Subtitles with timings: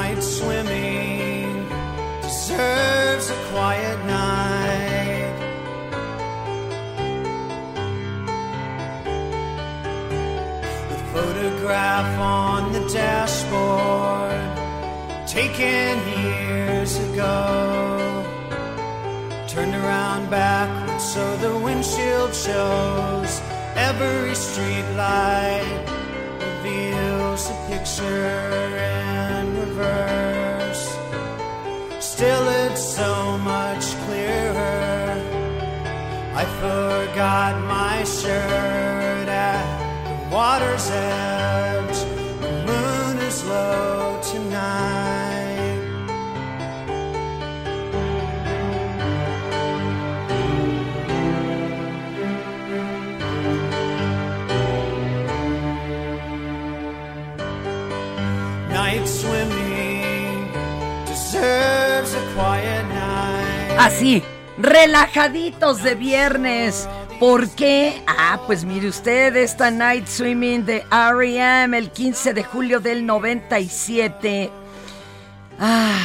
[0.00, 1.68] Night swimming
[2.22, 5.36] deserves a quiet night.
[10.88, 14.48] The photograph on the dashboard,
[15.28, 15.92] taken
[16.24, 18.24] years ago,
[19.48, 23.32] turned around backwards so the windshield shows.
[23.76, 25.84] Every street light
[26.40, 28.49] reveals a picture
[37.20, 39.62] forgot my shirt at
[40.06, 41.98] the water's edge.
[42.40, 45.82] The moon is low tonight.
[58.70, 60.48] Night swimming
[61.04, 63.76] deserves a quiet night.
[63.78, 64.22] Así,
[64.56, 66.88] relajaditos de viernes.
[67.20, 68.02] ¿Por qué?
[68.06, 71.76] Ah, pues mire usted, esta Night Swimming de R.E.M.
[71.76, 74.50] el 15 de julio del 97.
[75.58, 76.00] Ah,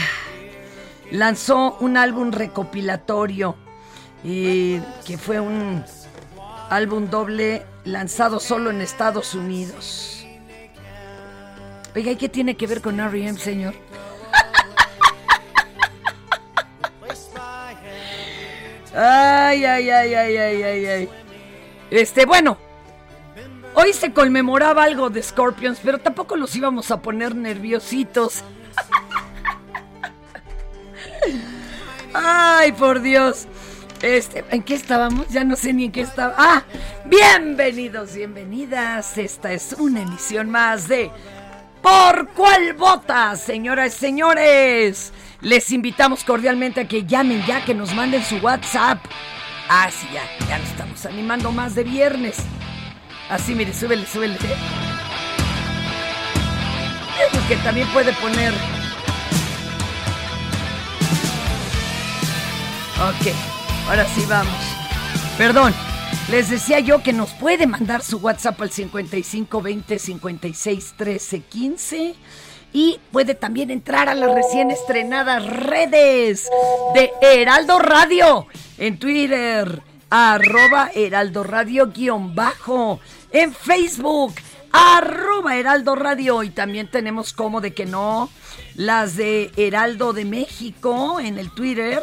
[1.12, 3.56] lanzó un álbum recopilatorio
[4.22, 5.86] que fue un
[6.70, 10.28] álbum doble lanzado solo en Estados Unidos.
[11.96, 13.74] Oiga, ¿y qué tiene que ver con R.E.M., señor?
[18.96, 21.10] Ay, ay, ay, ay, ay, ay, ay.
[21.92, 22.58] Este, bueno.
[23.74, 28.42] Hoy se conmemoraba algo de Scorpions, pero tampoco los íbamos a poner nerviositos.
[32.14, 33.48] Ay, por Dios.
[34.02, 35.28] Este, ¿en qué estábamos?
[35.28, 36.34] Ya no sé ni en qué estaba.
[36.38, 36.64] Ah,
[37.04, 39.18] bienvenidos, bienvenidas.
[39.18, 41.12] Esta es una emisión más de
[41.86, 45.14] ¿Por cuál vota, señoras y señores?
[45.46, 48.98] Les invitamos cordialmente a que llamen ya, que nos manden su WhatsApp.
[49.70, 52.38] Ah, sí, ya, ya nos estamos animando más de viernes.
[53.30, 54.40] Así, mire, súbele, súbele.
[57.48, 58.54] Que también puede poner.
[62.98, 63.32] Ok,
[63.88, 64.56] ahora sí vamos.
[65.38, 65.76] Perdón,
[66.32, 72.16] les decía yo que nos puede mandar su WhatsApp al 55 20 56 13 15
[72.74, 76.50] y puede también entrar a las recién estrenadas redes
[76.94, 83.00] de Heraldo Radio en Twitter, arroba Heraldo Radio guion bajo,
[83.32, 84.34] en Facebook,
[84.72, 88.30] arroba Heraldo Radio y también tenemos como de que no,
[88.76, 92.02] las de Heraldo de México en el Twitter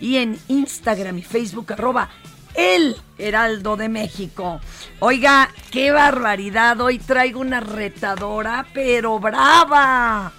[0.00, 2.10] y en Instagram y Facebook, arroba
[2.54, 4.60] el Heraldo de México.
[5.00, 6.80] Oiga, qué barbaridad.
[6.80, 10.32] Hoy traigo una retadora, pero brava.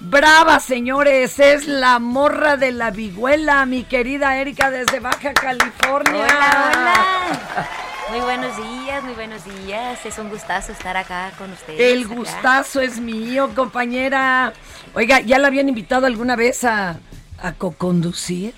[0.00, 1.38] Brava, señores.
[1.38, 6.24] Es la morra de la vihuela, mi querida Erika desde Baja California.
[6.24, 7.68] Hola, hola.
[8.10, 10.04] Muy buenos días, muy buenos días.
[10.04, 11.80] Es un gustazo estar acá con ustedes.
[11.80, 12.14] El acá.
[12.14, 14.52] gustazo es mío, compañera.
[14.94, 16.98] Oiga, ¿ya la habían invitado alguna vez a,
[17.40, 18.54] a co-conducir?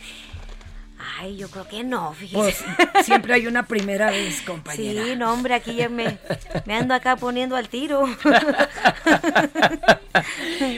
[1.19, 2.65] Ay, yo creo que no, Pues fíjese.
[3.05, 5.05] siempre hay una primera vez, compañera.
[5.05, 6.19] Sí, no, hombre, aquí ya me,
[6.67, 8.05] me ando acá poniendo al tiro.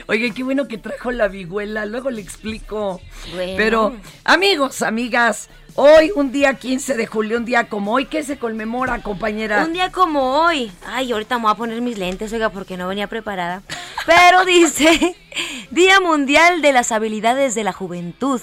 [0.07, 3.01] Oye, qué bueno que trajo la vihuela, luego le explico.
[3.33, 3.53] Bueno.
[3.57, 8.37] Pero, amigos, amigas, hoy, un día 15 de julio, un día como hoy, ¿qué se
[8.37, 9.63] conmemora, compañera?
[9.65, 10.71] Un día como hoy.
[10.85, 13.61] Ay, ahorita me voy a poner mis lentes, oiga, porque no venía preparada.
[14.05, 15.15] Pero dice,
[15.71, 18.41] Día Mundial de las Habilidades de la Juventud.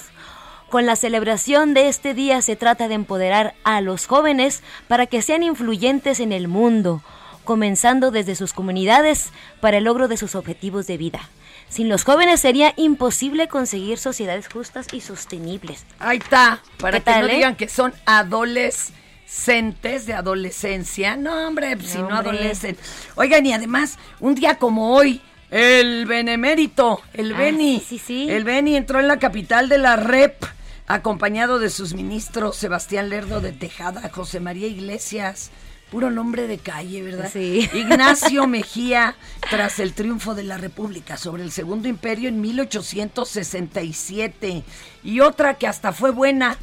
[0.69, 5.21] Con la celebración de este día se trata de empoderar a los jóvenes para que
[5.21, 7.01] sean influyentes en el mundo,
[7.45, 9.29] comenzando desde sus comunidades
[9.61, 11.21] para el logro de sus objetivos de vida.
[11.69, 15.85] Sin los jóvenes sería imposible conseguir sociedades justas y sostenibles.
[15.99, 17.35] Ahí está, para ¿Qué que tal, no eh?
[17.35, 21.15] digan que son adolescentes de adolescencia.
[21.15, 22.31] No, hombre, pues, si no hombre.
[22.31, 22.77] adolecen.
[23.15, 27.79] Oigan, y además, un día como hoy, el benemérito, el Ah, Beni.
[27.79, 28.27] sí, sí, sí.
[28.29, 30.43] El Beni entró en la capital de la REP,
[30.87, 35.51] acompañado de sus ministros Sebastián Lerdo de Tejada, José María Iglesias.
[35.91, 37.29] Puro nombre de calle, ¿verdad?
[37.31, 37.69] Sí.
[37.73, 39.15] Ignacio Mejía,
[39.49, 44.65] tras el triunfo de la República sobre el Segundo Imperio en 1867.
[45.03, 46.57] Y otra que hasta fue buena.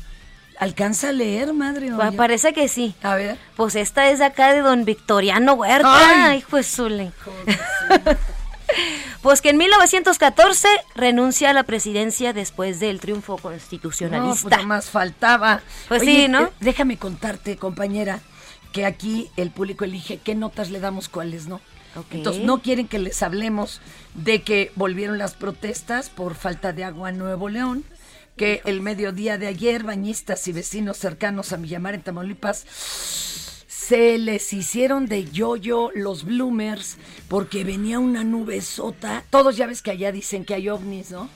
[0.58, 1.90] ¿Alcanza a leer, madre?
[1.92, 2.16] Oye?
[2.16, 2.94] parece que sí.
[3.02, 3.38] A ver.
[3.56, 6.28] Pues esta es acá de don Victoriano Huerta.
[6.28, 6.38] Ay.
[6.38, 7.10] Hijo de Zule.
[9.22, 14.62] Pues que en 1914 renuncia a la presidencia después del triunfo No, pues constitucionalista.
[14.62, 15.62] más faltaba.
[15.88, 16.42] Pues sí, ¿no?
[16.42, 18.20] eh, déjame contarte, compañera,
[18.72, 21.60] que aquí el público elige qué notas le damos, cuáles no.
[22.10, 23.80] Entonces, no quieren que les hablemos
[24.14, 27.84] de que volvieron las protestas por falta de agua en Nuevo León,
[28.36, 32.66] que el mediodía de ayer, bañistas y vecinos cercanos a Millamar en Tamaulipas
[33.86, 36.96] se les hicieron de yoyo los bloomers
[37.28, 39.24] porque venía una nube sota.
[39.28, 41.28] Todos ya ves que allá dicen que hay ovnis, ¿no?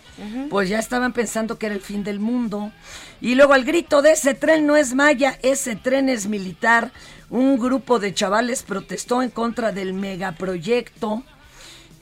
[0.49, 2.73] Pues ya estaban pensando que era el fin del mundo.
[3.21, 6.91] Y luego al grito de ese tren no es maya, ese tren es militar.
[7.29, 11.23] Un grupo de chavales protestó en contra del megaproyecto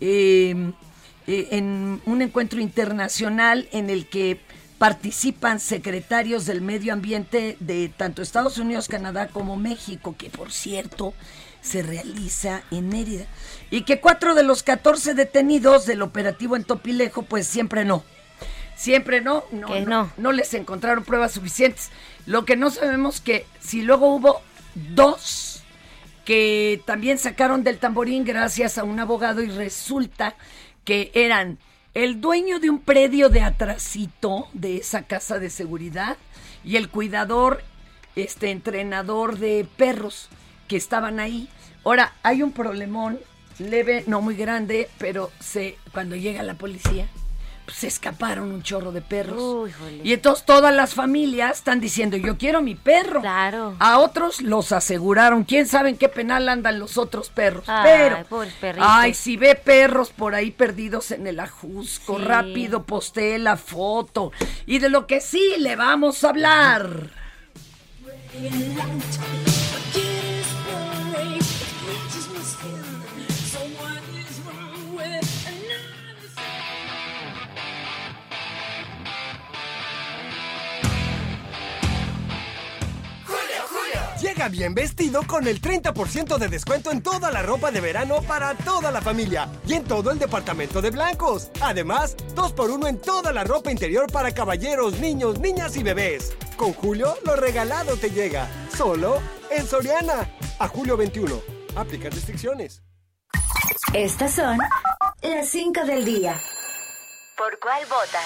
[0.00, 0.72] eh,
[1.26, 4.40] eh, en un encuentro internacional en el que
[4.78, 11.14] participan secretarios del medio ambiente de tanto Estados Unidos, Canadá como México, que por cierto
[11.62, 13.26] se realiza en Mérida.
[13.70, 18.04] Y que cuatro de los 14 detenidos del operativo en Topilejo, pues siempre no.
[18.76, 20.12] Siempre no, no, Que no, no.
[20.18, 21.90] no les encontraron pruebas suficientes.
[22.26, 24.42] Lo que no sabemos que si luego hubo
[24.74, 25.62] dos
[26.26, 30.34] que también sacaron del tamborín gracias a un abogado y resulta
[30.84, 31.58] que eran
[31.96, 36.18] el dueño de un predio de atrasito de esa casa de seguridad
[36.62, 37.62] y el cuidador,
[38.16, 40.28] este entrenador de perros
[40.68, 41.48] que estaban ahí.
[41.84, 43.18] Ahora, hay un problemón
[43.58, 47.08] leve, no muy grande, pero se cuando llega la policía
[47.66, 49.36] pues, se escaparon un chorro de perros.
[49.42, 50.00] Uy, jole.
[50.02, 53.20] y entonces todas las familias están diciendo, yo quiero mi perro.
[53.20, 53.76] Claro.
[53.80, 55.44] A otros los aseguraron.
[55.44, 57.64] ¿Quién sabe en qué penal andan los otros perros?
[57.66, 58.24] Ay,
[58.60, 62.24] Pero, ay, si ve perros por ahí perdidos en el ajusco, Sí.
[62.24, 64.32] rápido postee la foto.
[64.64, 67.10] Y de lo que sí le vamos a hablar.
[84.50, 88.92] Bien vestido con el 30% de descuento en toda la ropa de verano para toda
[88.92, 91.50] la familia y en todo el departamento de blancos.
[91.60, 96.36] Además, 2x1 en toda la ropa interior para caballeros, niños, niñas y bebés.
[96.56, 98.46] Con Julio, lo regalado te llega.
[98.76, 100.30] Solo en Soriana.
[100.58, 101.40] A julio 21.
[101.74, 102.82] Aplica restricciones.
[103.92, 104.58] Estas son
[105.22, 106.40] las 5 del día.
[107.36, 108.20] ¿Por cuál vota?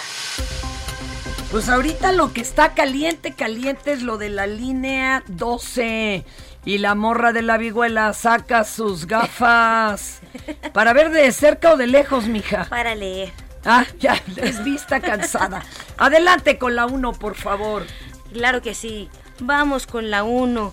[1.51, 6.25] Pues ahorita lo que está caliente, caliente es lo de la línea 12.
[6.65, 10.21] Y la morra de la vihuela saca sus gafas.
[10.73, 12.67] Para ver de cerca o de lejos, mija.
[12.67, 13.33] Para leer.
[13.65, 15.65] Ah, ya, es vista cansada.
[15.99, 17.85] Adelante con la 1, por favor.
[18.33, 19.09] Claro que sí.
[19.41, 20.73] Vamos con la 1.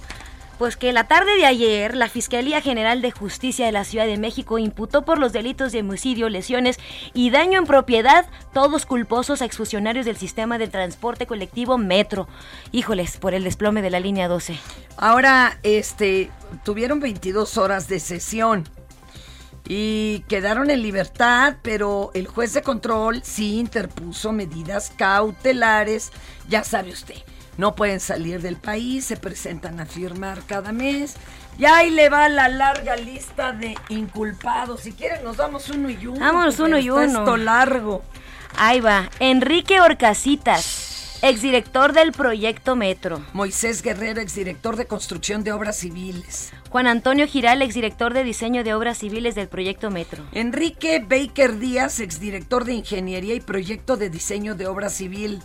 [0.57, 4.17] Pues que la tarde de ayer, la Fiscalía General de Justicia de la Ciudad de
[4.17, 6.79] México imputó por los delitos de homicidio, lesiones
[7.13, 12.27] y daño en propiedad, todos culposos a exfuncionarios del sistema de transporte colectivo Metro.
[12.71, 14.57] Híjoles, por el desplome de la línea 12.
[14.97, 16.31] Ahora, este,
[16.63, 18.67] tuvieron 22 horas de sesión
[19.67, 26.11] y quedaron en libertad, pero el juez de control sí interpuso medidas cautelares,
[26.49, 27.17] ya sabe usted.
[27.57, 31.15] No pueden salir del país, se presentan a firmar cada mes.
[31.57, 34.81] Y ahí le va la larga lista de inculpados.
[34.81, 36.19] Si quieren, nos damos uno y uno.
[36.19, 37.01] Vámonos uno y uno.
[37.03, 38.03] Esto largo.
[38.57, 41.19] Ahí va, Enrique Orcasitas.
[41.23, 43.25] exdirector del proyecto Metro.
[43.33, 46.51] Moisés Guerrero, exdirector de construcción de obras civiles.
[46.69, 50.23] Juan Antonio Giral, exdirector de diseño de obras civiles del proyecto Metro.
[50.31, 55.41] Enrique Baker Díaz, exdirector de ingeniería y proyecto de diseño de obra civil.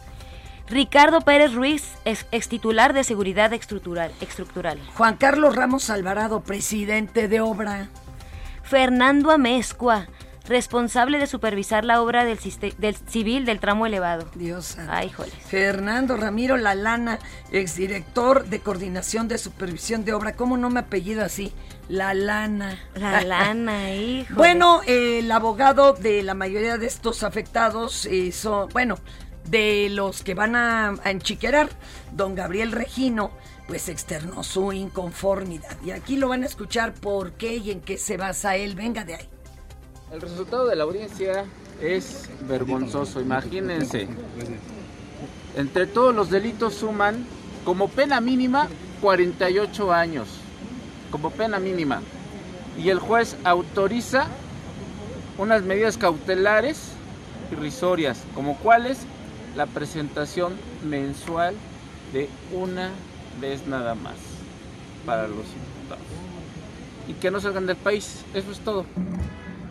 [0.69, 4.79] Ricardo Pérez Ruiz, ex, ex titular de seguridad estructural, estructural.
[4.95, 7.89] Juan Carlos Ramos Alvarado, presidente de obra.
[8.63, 10.07] Fernando Amezcua,
[10.47, 12.39] responsable de supervisar la obra del,
[12.79, 14.29] del civil del tramo elevado.
[14.35, 14.77] Dios.
[14.89, 15.35] Ay, joles.
[15.47, 17.19] Fernando Ramiro Lalana,
[17.51, 20.35] exdirector de coordinación de supervisión de obra.
[20.35, 21.53] ¿Cómo no me apellido así?
[21.89, 22.79] La Lana.
[22.95, 24.35] La lana, hijo.
[24.43, 28.99] Bueno, eh, el abogado de la mayoría de estos afectados eh, son, bueno,
[29.49, 31.71] de los que van a, a enchiquerar,
[32.13, 33.31] don Gabriel Regino,
[33.67, 35.77] pues externó su inconformidad.
[35.85, 38.75] Y aquí lo van a escuchar por qué y en qué se basa él.
[38.75, 39.29] Venga de ahí.
[40.13, 41.47] El resultado de la audiencia
[41.81, 44.09] es vergonzoso, imagínense.
[45.57, 47.25] Entre todos los delitos suman
[47.65, 48.69] como pena mínima
[49.01, 50.29] 48 años,
[51.11, 52.03] como pena mínima.
[52.79, 54.27] Y el juez autoriza
[55.39, 56.93] unas medidas cautelares
[57.51, 58.99] irrisorias, como cuáles
[59.57, 60.55] la presentación
[60.85, 61.55] mensual
[62.13, 62.91] de una
[63.41, 64.17] vez nada más
[65.07, 66.07] para los imputados.
[67.09, 68.87] Y que no salgan del país, eso es todo.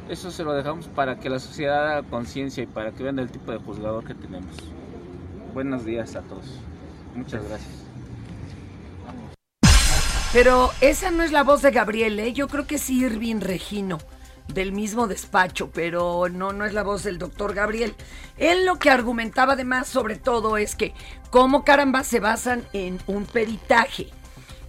[0.09, 3.31] Eso se lo dejamos para que la sociedad haga conciencia y para que vean el
[3.31, 4.55] tipo de juzgador que tenemos.
[5.53, 6.45] Buenos días a todos.
[7.15, 7.71] Muchas gracias.
[10.33, 12.31] Pero esa no es la voz de Gabriel, ¿eh?
[12.31, 14.00] Yo creo que es Irving Regino,
[14.53, 17.96] del mismo despacho, pero no, no es la voz del doctor Gabriel.
[18.38, 20.93] Él lo que argumentaba además sobre todo es que
[21.29, 24.10] cómo caramba se basan en un peritaje,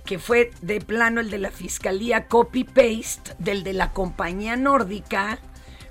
[0.05, 5.39] que fue de plano el de la fiscalía copy-paste del de la compañía nórdica,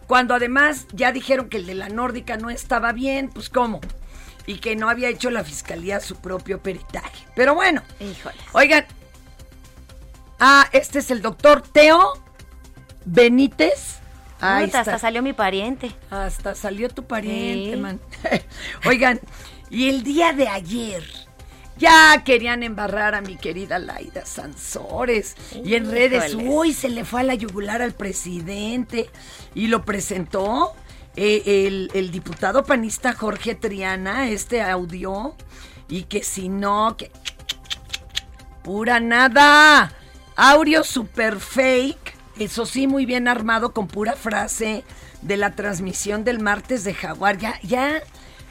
[0.07, 3.79] cuando además ya dijeron que el de la nórdica no estaba bien, pues cómo.
[4.45, 7.25] Y que no había hecho la fiscalía su propio peritaje.
[7.35, 8.35] Pero bueno, Híjole.
[8.53, 8.85] Oigan.
[10.39, 12.13] Ah, este es el doctor Teo
[13.05, 13.97] Benítez.
[14.39, 14.79] Ahí está.
[14.81, 15.91] hasta salió mi pariente.
[16.09, 17.79] Hasta salió tu pariente, Sí.
[17.79, 17.99] man.
[18.85, 19.19] Oigan,
[19.69, 21.03] y el día de ayer
[21.77, 25.35] ya querían embarrar a mi querida Laida Sansores.
[25.63, 26.47] Y en redes, Híjoles.
[26.49, 29.09] uy, se le fue a la yugular al presidente.
[29.53, 30.73] Y lo presentó
[31.15, 35.35] eh, el, el diputado panista Jorge Triana, este audio.
[35.87, 37.11] Y que si no, que
[38.63, 39.91] Pura nada.
[40.35, 42.10] Audio super fake.
[42.39, 44.83] Eso sí, muy bien armado con pura frase
[45.21, 47.37] de la transmisión del martes de Jaguar.
[47.37, 48.01] Ya, ya.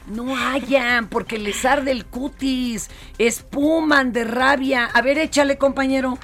[0.07, 2.89] No hayan, porque les arde el cutis.
[3.19, 4.85] Espuman de rabia.
[4.85, 6.17] A ver, échale, compañero.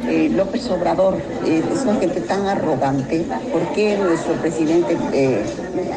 [0.00, 3.24] Eh, López Obrador eh, es una gente tan arrogante.
[3.52, 5.44] ¿Por qué nuestro presidente, eh,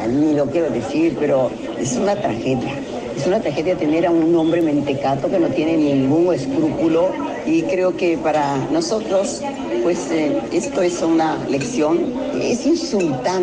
[0.08, 2.74] ni lo quiero decir, pero es una tragedia?
[3.16, 7.10] Es una tragedia tener a un hombre mentecato que no tiene ningún escrúpulo
[7.48, 9.42] y creo que para nosotros,
[9.82, 13.42] pues eh, esto es una lección, es insultante.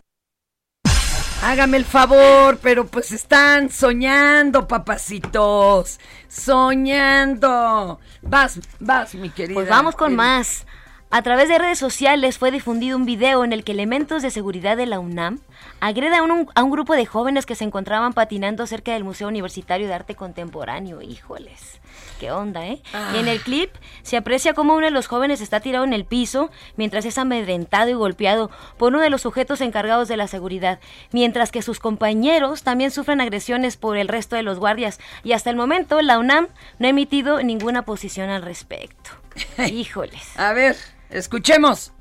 [1.41, 5.99] Hágame el favor, pero pues están soñando, papacitos.
[6.27, 7.99] Soñando.
[8.21, 9.55] Vas, vas, mi querida.
[9.55, 10.17] Pues vamos con Eri.
[10.17, 10.65] más.
[11.11, 14.75] A través de redes sociales fue difundido un video en el que elementos de seguridad
[14.75, 15.39] de la UNAM
[15.79, 19.27] agreden a un, a un grupo de jóvenes que se encontraban patinando cerca del Museo
[19.27, 21.01] Universitario de Arte Contemporáneo.
[21.01, 21.79] Híjoles,
[22.19, 22.81] qué onda, ¿eh?
[23.13, 26.05] Y en el clip se aprecia cómo uno de los jóvenes está tirado en el
[26.05, 30.79] piso mientras es amedrentado y golpeado por uno de los sujetos encargados de la seguridad,
[31.11, 34.99] mientras que sus compañeros también sufren agresiones por el resto de los guardias.
[35.23, 36.47] Y hasta el momento la UNAM
[36.79, 39.11] no ha emitido ninguna posición al respecto.
[39.57, 40.37] Híjoles.
[40.37, 40.75] A ver,
[41.09, 41.91] escuchemos.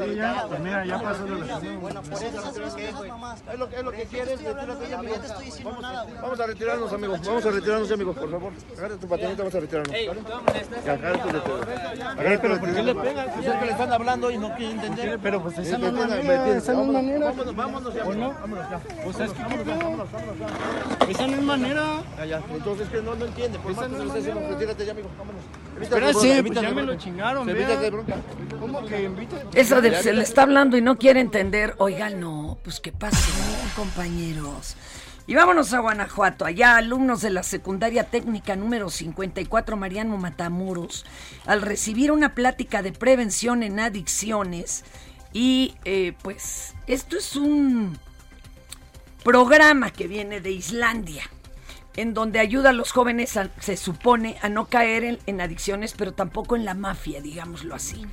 [0.00, 2.94] Sí, ya, pues mira, ya pasó lo Bueno, por eso es que es
[3.58, 4.50] lo, es lo que quieres, ya,
[4.98, 5.14] amigo.
[5.16, 7.20] te estoy diciendo nada, Vamos a retirarnos, amigos.
[7.26, 8.52] Vamos a retirarnos, amigos, por favor.
[8.78, 9.96] Agarra tu patineta, vamos a retirarnos.
[10.84, 12.10] Ya, agarra tu patineta.
[12.10, 13.32] Agarra tu ¿por qué le patineta.
[13.34, 15.18] Pues es que le están hablando y no quiere entender.
[15.22, 17.26] Pero pues esa es entiende, manera, esa no es Vámonos, manera.
[17.26, 18.04] Vámonos, vámonos ya.
[18.04, 18.32] ¿O no?
[18.32, 18.78] Vámonos ya.
[19.04, 19.78] Pues es que, ¿qué Vámonos, pedo?
[19.78, 21.08] vámonos, vámonos, vámonos.
[21.08, 21.84] Esa no es manera.
[22.18, 22.42] Ya, ya.
[22.50, 23.58] Entonces, que no, no entiende.
[23.58, 24.48] Por más que no se es manera.
[24.50, 25.08] retírate ya, amigo.
[25.18, 25.42] Vámonos.
[25.80, 27.48] Espérate, bronca, pues evítate ya me lo chingaron.
[28.58, 29.36] ¿Cómo que invita?
[29.54, 31.74] Eso de se le está hablando y no quiere entender.
[31.78, 33.32] Oiga, no, pues qué pasó,
[33.76, 34.76] compañeros.
[35.26, 36.44] Y vámonos a Guanajuato.
[36.44, 41.06] Allá alumnos de la secundaria técnica número 54 Mariano Matamoros,
[41.46, 44.84] al recibir una plática de prevención en adicciones,
[45.32, 47.96] y eh, pues esto es un
[49.22, 51.22] programa que viene de Islandia,
[51.96, 55.94] en donde ayuda a los jóvenes, a- se supone, a no caer en, en adicciones,
[55.96, 58.06] pero tampoco en la mafia, digámoslo así.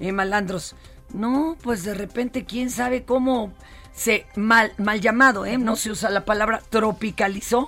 [0.00, 0.74] Eh, malandros,
[1.12, 3.52] No, pues de repente, quién sabe cómo
[3.92, 5.58] se mal, mal llamado, ¿eh?
[5.58, 7.62] No se usa la palabra tropicalizó.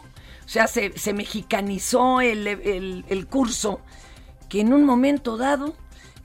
[0.44, 3.80] O sea, se, se mexicanizó el, el- el curso
[4.48, 5.74] que en un momento dado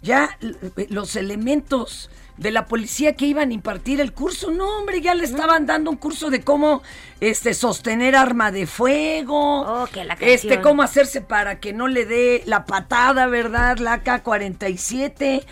[0.04, 0.58] ya l-
[0.90, 5.24] los elementos de la policía que iban a impartir el curso, no hombre, ya le
[5.26, 6.84] estaban dando un curso de cómo
[7.20, 12.06] este sostener arma de fuego, Oh, que la este cómo hacerse para que no le
[12.06, 13.78] dé la patada, ¿verdad?
[13.80, 15.44] La AK-47.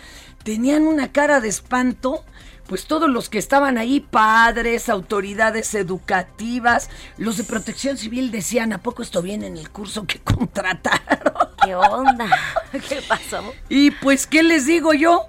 [0.44, 2.24] Tenían una cara de espanto.
[2.68, 8.78] Pues todos los que estaban ahí, padres, autoridades educativas, los de protección civil decían, ¿a
[8.78, 11.32] poco esto viene en el curso que contrataron?
[11.64, 12.28] ¿Qué onda?
[12.88, 13.54] ¿Qué pasó?
[13.68, 15.26] Y pues, ¿qué les digo yo?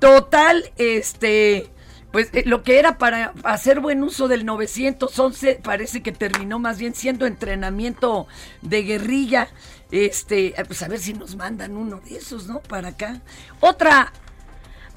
[0.00, 1.70] Total, este,
[2.10, 6.78] pues eh, lo que era para hacer buen uso del 911 parece que terminó más
[6.78, 8.26] bien siendo entrenamiento
[8.62, 9.48] de guerrilla.
[9.90, 12.60] Este, eh, pues a ver si nos mandan uno de esos, ¿no?
[12.60, 13.20] Para acá.
[13.60, 14.12] Otra.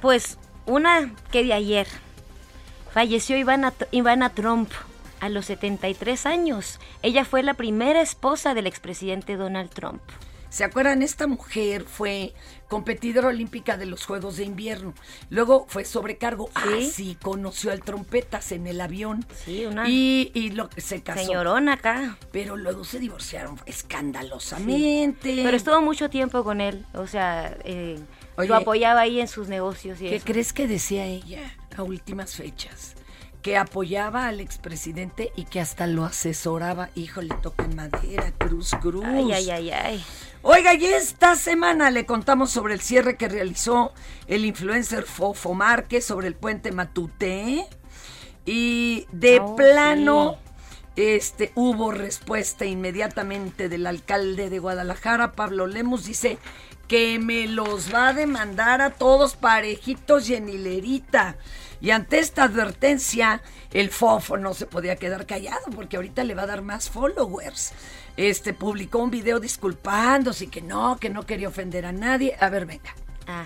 [0.01, 1.87] Pues una que de ayer
[2.93, 4.71] falleció Ivana, Ivana Trump
[5.19, 6.79] a los 73 años.
[7.01, 10.01] Ella fue la primera esposa del expresidente Donald Trump.
[10.53, 11.01] ¿Se acuerdan?
[11.01, 12.35] Esta mujer fue
[12.69, 14.93] competidora olímpica de los Juegos de Invierno.
[15.31, 16.51] Luego fue sobrecargo.
[16.53, 19.25] Ah, sí, conoció al trompetas en el avión.
[19.45, 21.25] Sí, una Y, y lo, se casó.
[21.25, 22.19] señorona acá.
[22.31, 25.41] Pero luego se divorciaron escandalosamente.
[25.43, 26.85] Pero estuvo mucho tiempo con él.
[26.93, 27.97] O sea, eh,
[28.37, 30.25] Oye, lo apoyaba ahí en sus negocios y ¿Qué eso.
[30.25, 32.93] crees que decía ella a últimas fechas?
[33.43, 36.89] Que apoyaba al expresidente y que hasta lo asesoraba.
[36.95, 39.03] Híjole, toca en madera, cruz, cruz.
[39.05, 40.05] Ay, ay, ay, ay.
[40.41, 43.93] Oiga, y esta semana le contamos sobre el cierre que realizó
[44.27, 47.67] el influencer Fofo Márquez sobre el puente Matute.
[48.45, 50.37] Y de Oh, plano,
[50.95, 56.37] este, hubo respuesta inmediatamente del alcalde de Guadalajara, Pablo Lemos, dice
[56.87, 61.37] que me los va a demandar a todos parejitos y en hilerita.
[61.83, 66.43] Y ante esta advertencia, el Fofo no se podía quedar callado porque ahorita le va
[66.43, 67.73] a dar más followers.
[68.15, 72.37] Este publicó un video disculpándose y que no, que no quería ofender a nadie.
[72.39, 72.95] A ver, venga.
[73.27, 73.43] Ah.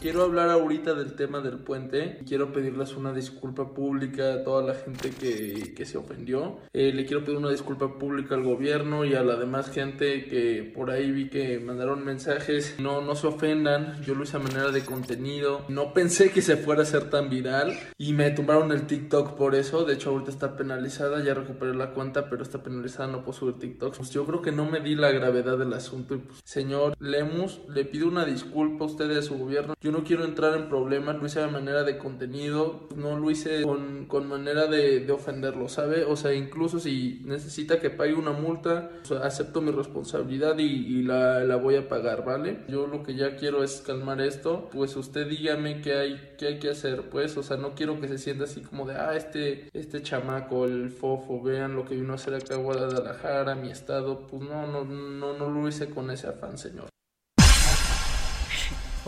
[0.00, 2.20] Quiero hablar ahorita del tema del puente.
[2.26, 6.56] Quiero pedirles una disculpa pública a toda la gente que, que se ofendió.
[6.72, 10.72] Eh, le quiero pedir una disculpa pública al gobierno y a la demás gente que
[10.74, 12.76] por ahí vi que mandaron mensajes.
[12.78, 14.02] No, no se ofendan.
[14.02, 15.66] Yo lo hice a manera de contenido.
[15.68, 19.54] No pensé que se fuera a ser tan viral y me tumbaron el TikTok por
[19.54, 19.84] eso.
[19.84, 21.22] De hecho, ahorita está penalizada.
[21.22, 23.12] Ya recuperé la cuenta, pero está penalizada.
[23.12, 23.98] No puedo subir TikToks.
[23.98, 26.14] Pues yo creo que no me di la gravedad del asunto.
[26.14, 29.74] Y pues, señor Lemus, le pido una disculpa a usted y a su gobierno.
[29.90, 34.06] No quiero entrar en problemas, lo hice de manera de contenido, no lo hice con,
[34.06, 36.04] con manera de, de ofenderlo, ¿sabe?
[36.04, 38.90] O sea, incluso si necesita que pague una multa,
[39.22, 42.58] acepto mi responsabilidad y, y la, la voy a pagar, ¿vale?
[42.68, 46.58] Yo lo que ya quiero es calmar esto, pues usted dígame qué hay, qué hay
[46.58, 49.68] que hacer, pues, o sea, no quiero que se sienta así como de, ah, este,
[49.72, 54.26] este chamaco, el fofo, vean lo que vino a hacer acá a Guadalajara, mi estado,
[54.26, 56.90] pues no, no, no, no lo hice con ese afán, señor.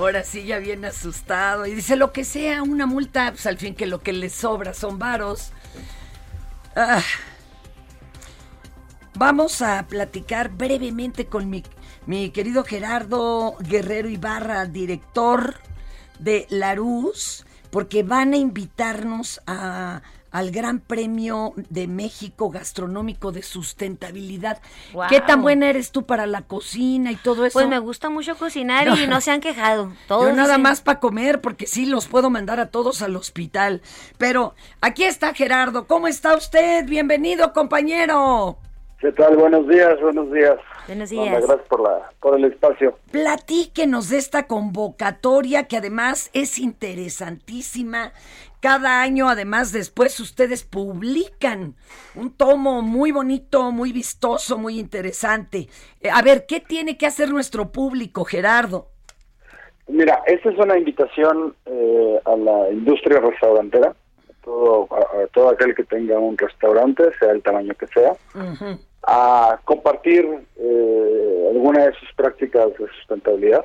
[0.02, 1.64] Ahora sí, ya viene asustado.
[1.64, 4.74] Y dice lo que sea, una multa, pues al fin que lo que le sobra
[4.74, 5.52] son varos.
[6.74, 7.00] Ah.
[9.14, 11.62] Vamos a platicar brevemente con mi,
[12.06, 15.54] mi querido Gerardo Guerrero Ibarra, director
[16.18, 24.60] de Larus, porque van a invitarnos a, al Gran Premio de México Gastronómico de Sustentabilidad.
[24.92, 25.08] Guau.
[25.08, 27.52] ¿Qué tan buena eres tú para la cocina y todo eso?
[27.52, 29.92] Pues me gusta mucho cocinar y no se han quejado.
[30.08, 33.82] Todos Yo nada más para comer, porque sí los puedo mandar a todos al hospital.
[34.18, 35.86] Pero aquí está Gerardo.
[35.86, 36.86] ¿Cómo está usted?
[36.86, 38.56] Bienvenido, compañero.
[39.02, 39.36] ¿Qué tal?
[39.36, 40.56] Buenos días, buenos días.
[40.86, 41.42] Buenos días.
[41.42, 42.96] gracias por, la, por el espacio.
[43.10, 48.12] Platíquenos de esta convocatoria que además es interesantísima.
[48.62, 51.74] Cada año, además, después ustedes publican
[52.14, 55.66] un tomo muy bonito, muy vistoso, muy interesante.
[56.00, 58.86] Eh, a ver, ¿qué tiene que hacer nuestro público, Gerardo?
[59.88, 65.48] Mira, esta es una invitación eh, a la industria restaurantera, a todo, a, a todo
[65.48, 68.14] aquel que tenga un restaurante, sea el tamaño que sea,
[69.02, 70.24] a compartir
[70.56, 73.64] eh, alguna de sus prácticas de sustentabilidad.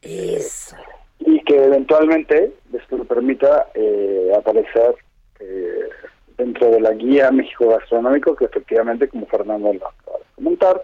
[0.00, 0.74] Eso.
[1.20, 4.94] Y que eventualmente esto le permita eh, aparecer
[5.40, 5.88] eh,
[6.36, 10.82] dentro de la guía México Gastronómico, que efectivamente, como Fernando lo acaba de comentar,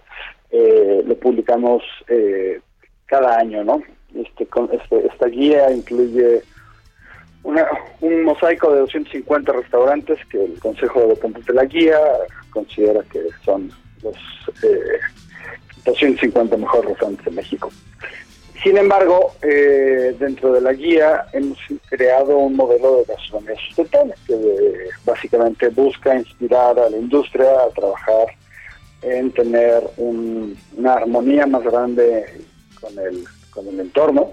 [0.51, 2.61] eh, lo publicamos eh,
[3.07, 3.83] cada año, ¿no?
[4.15, 6.43] Este, con, este, esta guía incluye
[7.43, 7.69] una-
[8.01, 11.99] un mosaico de 250 restaurantes que el Consejo de Pontes de la Guía
[12.51, 13.71] considera que son
[14.03, 14.17] los
[14.63, 14.99] eh,
[15.85, 17.71] 250 mejores restaurantes de México.
[18.65, 21.59] Sin embargo, eh, dentro de la guía hemos
[21.91, 27.69] creado un modelo de gastronomía sustentable que eh, básicamente busca inspirar a la industria a
[27.75, 28.27] trabajar
[29.03, 32.25] en tener un- una armonía más grande
[32.81, 34.31] con el, con el entorno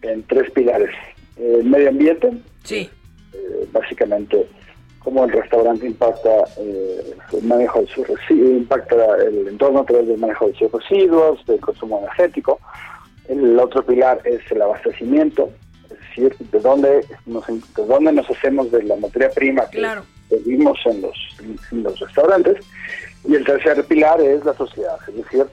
[0.00, 0.90] en tres pilares.
[1.36, 2.30] El medio ambiente,
[2.64, 2.88] Sí.
[3.34, 4.46] eh, básicamente
[5.00, 10.08] cómo el restaurante impacta eh, el manejo de sus residuos, impacta el entorno a través
[10.08, 12.58] del manejo de sus residuos, del consumo energético.
[13.28, 15.50] El otro pilar es el abastecimiento,
[15.90, 20.02] es decir, de dónde nos, de dónde nos hacemos de la materia prima que Claro.
[20.30, 21.18] en los,
[21.72, 22.64] en los restaurantes.
[23.28, 25.44] Y el tercer pilar es la sociedad, es decir,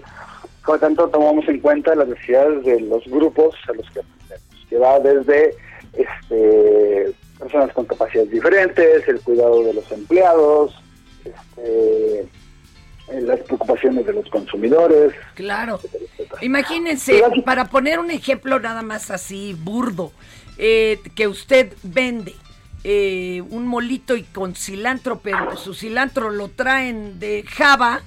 [0.65, 4.65] por lo tanto tomamos en cuenta las necesidades de los grupos a los que atendemos,
[4.69, 5.55] que va desde
[5.93, 10.75] este, personas con capacidades diferentes, el cuidado de los empleados,
[11.23, 12.25] este,
[13.13, 15.13] las preocupaciones de los consumidores.
[15.35, 15.79] Claro.
[16.41, 20.11] Imagínense, para poner un ejemplo nada más así burdo,
[20.57, 22.35] eh, que usted vende
[22.83, 28.01] eh, un molito y con cilantro, pero su cilantro lo traen de Java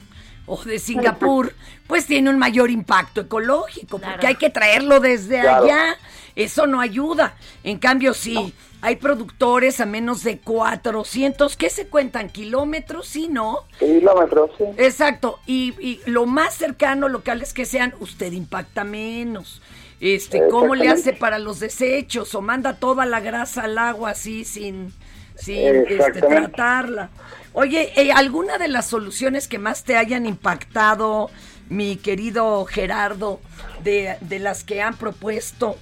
[0.48, 1.54] o de Singapur,
[1.86, 5.64] pues tiene un mayor impacto ecológico, porque hay que traerlo desde Claro.
[5.64, 5.96] allá.
[6.34, 7.34] Eso no ayuda.
[7.64, 12.30] En cambio, sí, hay productores a menos de 400, ¿qué se cuentan?
[12.30, 13.08] ¿Kilómetros?
[13.08, 13.64] Sí, ¿no?
[13.78, 14.64] Kilómetros, sí.
[14.76, 19.60] Exacto, y, y lo más cercano locales que sean, usted impacta menos.
[20.00, 22.32] Este, ¿cómo le hace para los desechos?
[22.36, 24.92] O manda toda la grasa al agua así sin,
[25.38, 27.10] sin este, tratarla.
[27.52, 31.30] Oye, eh, ¿alguna de las soluciones que más te hayan impactado,
[31.68, 33.40] mi querido Gerardo,
[33.82, 35.76] de, de las que han propuesto?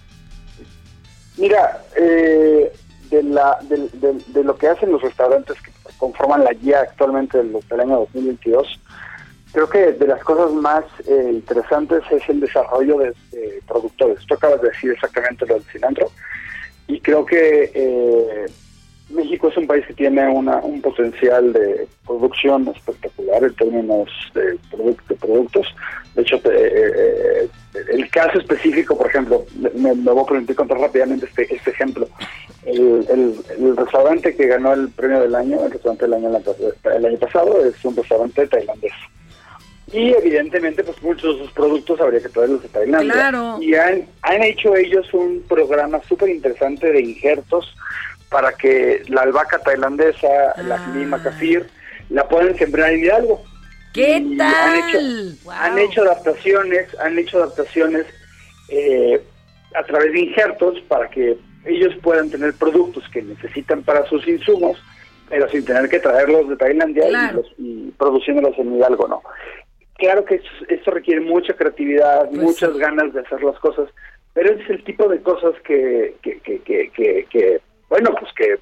[1.36, 2.72] Mira, eh,
[3.10, 3.90] de, la, del-
[4.32, 8.80] de lo que hacen los restaurantes que conforman la guía actualmente del, del año 2022,
[9.52, 14.24] creo que de las cosas más eh, interesantes es el desarrollo de, de productores.
[14.26, 16.10] Tú acabas de decir exactamente lo del cilantro
[16.88, 18.46] y creo que eh,
[19.10, 24.58] México es un país que tiene una, un potencial de producción espectacular en términos de,
[24.70, 25.66] produc- de productos.
[26.14, 26.90] De hecho, te- eh,
[27.44, 27.48] eh,
[27.92, 32.08] el caso específico, por ejemplo, me, me voy a permitir contar rápidamente este, este ejemplo.
[32.64, 36.30] El, el- el restaurante que ganó el premio del año, el restaurante del año,
[36.96, 38.92] el año pasado, es un restaurante tailandés.
[39.92, 43.12] Y evidentemente, pues muchos de sus productos habría que traerlos de Tailandia.
[43.12, 43.58] Claro.
[43.62, 47.72] Y han, han hecho ellos un programa súper interesante de injertos
[48.30, 50.28] para que la albahaca tailandesa,
[50.64, 51.66] la lima kafir,
[52.10, 53.42] la puedan sembrar en Hidalgo.
[53.92, 54.54] ¿Qué Y tal?
[54.54, 54.98] Han hecho,
[55.50, 58.06] han hecho adaptaciones, han hecho adaptaciones
[58.68, 59.20] eh,
[59.74, 64.78] a través de injertos para que ellos puedan tener productos que necesitan para sus insumos,
[65.28, 67.36] pero sin tener que traerlos de Tailandia y Claro.
[67.38, 69.22] los- y, produciéndolos en Hidalgo, ¿no?
[69.94, 73.88] Claro que esto, esto requiere mucha creatividad, Pues muchas ganas de hacer las cosas,
[74.34, 78.58] pero es el tipo de cosas que, que, que, que, que- que, bueno, pues que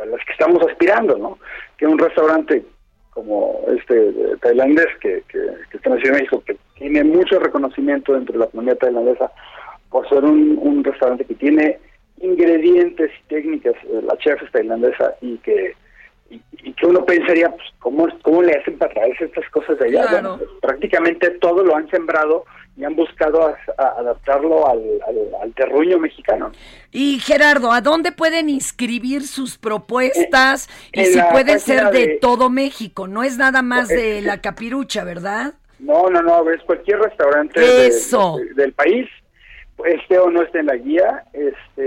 [0.00, 1.38] a las que estamos aspirando, ¿no?
[1.78, 2.64] Que un restaurante
[3.10, 5.38] como este eh, tailandés que, que,
[5.70, 8.76] que está en la Ciudad de México, que tiene mucho reconocimiento dentro de la comunidad
[8.76, 9.32] tailandesa
[9.90, 11.78] por ser un, un restaurante que tiene
[12.20, 15.74] ingredientes y técnicas, eh, la chef es tailandesa y que
[16.28, 19.86] y, y que uno pensaría, pues, ¿cómo, ¿cómo le hacen para traerse estas cosas de
[19.86, 20.06] allá?
[20.08, 20.30] Claro.
[20.30, 22.44] Bueno, pues, prácticamente todo lo han sembrado
[22.76, 26.52] y han buscado a- a adaptarlo al, al, al terruño mexicano.
[26.92, 30.68] Y Gerardo, ¿a dónde pueden inscribir sus propuestas?
[30.92, 34.40] y si pueden ser de, de- todo México, no es nada más de Es- la
[34.40, 35.54] capirucha, ¿verdad?
[35.78, 38.36] No, no, no, es cualquier restaurante de- Eso.
[38.38, 39.08] de- del país,
[39.84, 41.82] esté o no esté en la guía, este,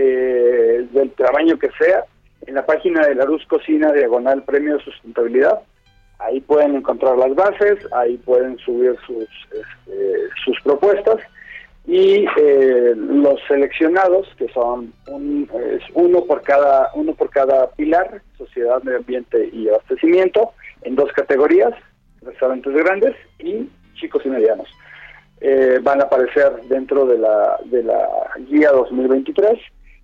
[0.92, 2.04] del tamaño que sea,
[2.46, 5.60] en la página de la Luz Cocina Diagonal Premio de Sustentabilidad,
[6.20, 11.18] ahí pueden encontrar las bases, ahí pueden subir sus, este, sus propuestas
[11.86, 18.22] y eh, los seleccionados, que son un, es uno por cada uno por cada pilar,
[18.38, 20.52] sociedad, medio ambiente y abastecimiento,
[20.84, 21.74] en dos categorías,
[22.22, 24.68] restaurantes grandes y chicos y medianos.
[25.42, 28.08] Eh, van a aparecer dentro de la, de la
[28.50, 29.58] guía 2023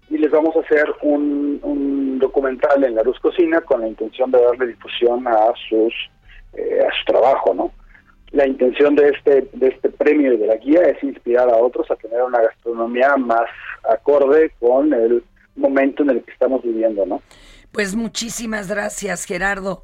[0.10, 4.32] y les vamos a hacer un, un documental en la Luz Cocina con la intención
[4.32, 5.94] de darle difusión a sus
[6.54, 7.72] eh, a su trabajo, ¿no?
[8.32, 11.89] La intención de este de este premio y de la guía es inspirar a otros
[11.89, 13.50] a tener una gastronomía más
[13.89, 15.24] acorde con el
[15.56, 17.22] momento en el que estamos viviendo, ¿no?
[17.72, 19.84] Pues muchísimas gracias, Gerardo.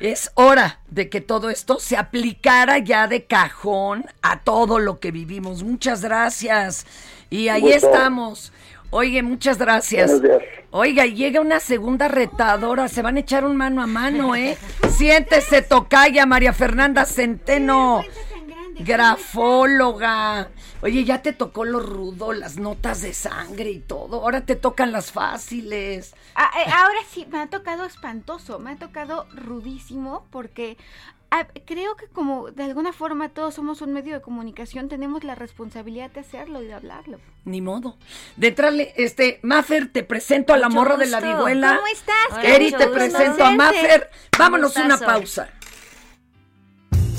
[0.00, 5.10] Es hora de que todo esto se aplicara ya de cajón a todo lo que
[5.10, 5.64] vivimos.
[5.64, 6.86] Muchas gracias.
[7.30, 8.52] Y ahí estamos.
[8.90, 10.10] Oye, muchas gracias.
[10.10, 10.42] Buenos días.
[10.70, 12.88] Oiga, llega una segunda retadora.
[12.88, 14.56] Se van a echar un mano a mano, ¿eh?
[14.90, 18.02] Siéntese, tocaya, María Fernanda Centeno,
[18.78, 20.48] grafóloga.
[20.80, 24.22] Oye, ya te tocó lo rudo, las notas de sangre y todo.
[24.22, 26.14] Ahora te tocan las fáciles.
[26.34, 30.76] Ah, eh, ahora sí, me ha tocado espantoso, me ha tocado rudísimo porque
[31.30, 35.34] ah, creo que como de alguna forma todos somos un medio de comunicación, tenemos la
[35.34, 37.18] responsabilidad de hacerlo y de hablarlo.
[37.44, 37.96] Ni modo.
[38.36, 41.76] Detrás, este, Maffer, te presento a la Mucho morra de la vihuela.
[41.76, 42.44] ¿Cómo estás?
[42.44, 42.98] Eri, Mucho te gusto.
[42.98, 44.10] presento a Maffer.
[44.38, 45.04] Vámonos una Gustazo.
[45.06, 45.48] pausa.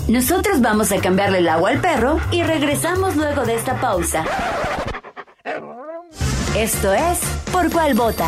[0.08, 4.26] Nosotros vamos a cambiarle el agua al perro y regresamos luego de esta pausa.
[6.56, 7.20] Esto es
[7.52, 8.28] Por Cuál Vota.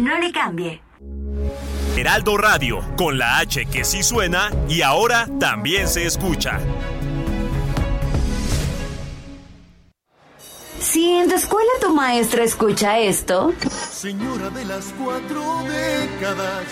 [0.00, 0.80] No le cambie.
[1.94, 6.58] Heraldo Radio, con la H que sí suena y ahora también se escucha.
[10.80, 13.52] Si en tu escuela tu maestra escucha esto,
[13.92, 16.64] Señora de las cuatro décadas.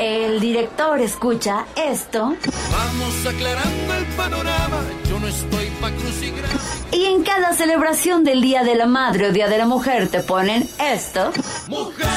[0.00, 2.34] el director escucha esto,
[2.72, 4.82] Vamos aclarando el panorama.
[5.28, 6.54] Yo no estoy pa' crucigrama.
[6.90, 10.22] y en cada celebración del Día de la Madre o Día de la Mujer te
[10.22, 11.32] ponen esto,
[11.68, 12.08] Mujeres,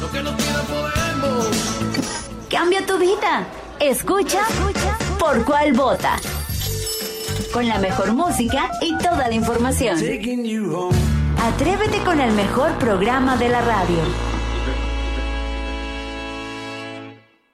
[0.00, 1.46] lo que no queda podemos.
[2.50, 3.46] cambia tu vida.
[3.78, 4.40] Escucha,
[5.20, 6.16] por cuál vota.
[7.52, 9.96] Con la mejor música y toda la información.
[9.96, 14.02] Atrévete con el mejor programa de la radio.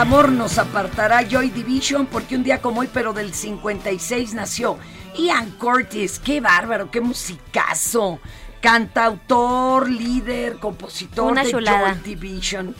[0.00, 4.78] Amor nos apartará Joy Division porque un día como hoy, pero del 56 nació
[5.18, 6.18] Ian Curtis.
[6.18, 8.18] Qué bárbaro, qué musicazo.
[8.62, 11.94] Cantautor, líder, compositor Una de chulada.
[11.94, 12.74] Joy Division.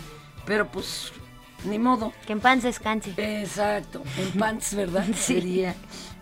[0.46, 1.12] Pero pues,
[1.64, 2.14] ni modo.
[2.26, 3.12] Que en paz descanse.
[3.18, 5.04] Exacto, en pants, ¿verdad?
[5.08, 5.34] Sí.
[5.34, 5.74] Sería.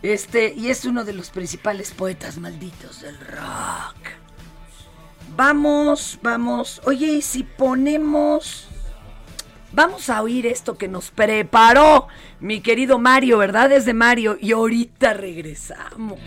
[0.02, 3.96] Este, y es uno de los principales poetas malditos del rock.
[5.37, 6.82] Vamos, vamos.
[6.87, 8.67] Oye, ¿y si ponemos...
[9.72, 12.09] Vamos a oír esto que nos preparó
[12.40, 13.68] mi querido Mario, ¿verdad?
[13.68, 14.38] Desde Mario.
[14.40, 16.20] Y ahorita regresamos.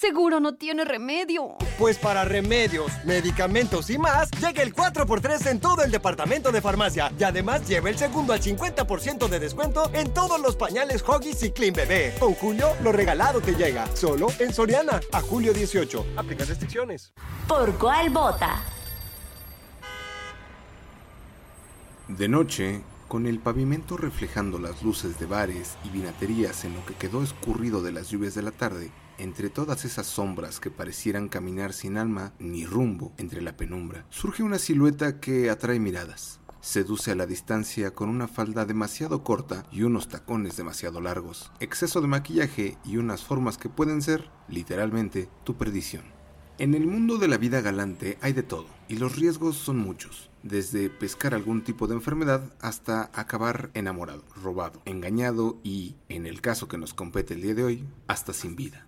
[0.00, 1.56] Seguro no tiene remedio.
[1.76, 7.12] Pues para remedios, medicamentos y más, llega el 4x3 en todo el departamento de farmacia.
[7.18, 11.50] Y además lleva el segundo al 50% de descuento en todos los pañales Huggies y
[11.50, 12.14] Clean Bebé.
[12.20, 13.88] Con Julio, lo regalado te llega.
[13.96, 15.00] Solo en Soriana.
[15.10, 16.06] A julio 18.
[16.16, 17.12] Aplica restricciones.
[17.48, 18.62] ¿Por cuál vota?
[22.06, 26.94] De noche, con el pavimento reflejando las luces de bares y vinaterías en lo que
[26.94, 31.72] quedó escurrido de las lluvias de la tarde, entre todas esas sombras que parecieran caminar
[31.72, 36.40] sin alma ni rumbo entre la penumbra, surge una silueta que atrae miradas.
[36.60, 42.00] Seduce a la distancia con una falda demasiado corta y unos tacones demasiado largos, exceso
[42.00, 46.02] de maquillaje y unas formas que pueden ser, literalmente, tu perdición.
[46.58, 50.28] En el mundo de la vida galante hay de todo, y los riesgos son muchos,
[50.42, 56.66] desde pescar algún tipo de enfermedad hasta acabar enamorado, robado, engañado y, en el caso
[56.66, 58.87] que nos compete el día de hoy, hasta sin vida.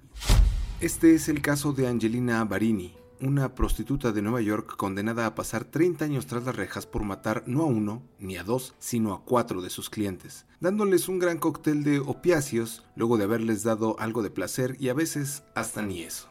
[0.81, 5.65] Este es el caso de Angelina Barini, una prostituta de Nueva York condenada a pasar
[5.65, 9.23] 30 años tras las rejas por matar no a uno ni a dos, sino a
[9.25, 14.23] cuatro de sus clientes, dándoles un gran cóctel de opiáceos luego de haberles dado algo
[14.23, 16.29] de placer y a veces hasta ni eso.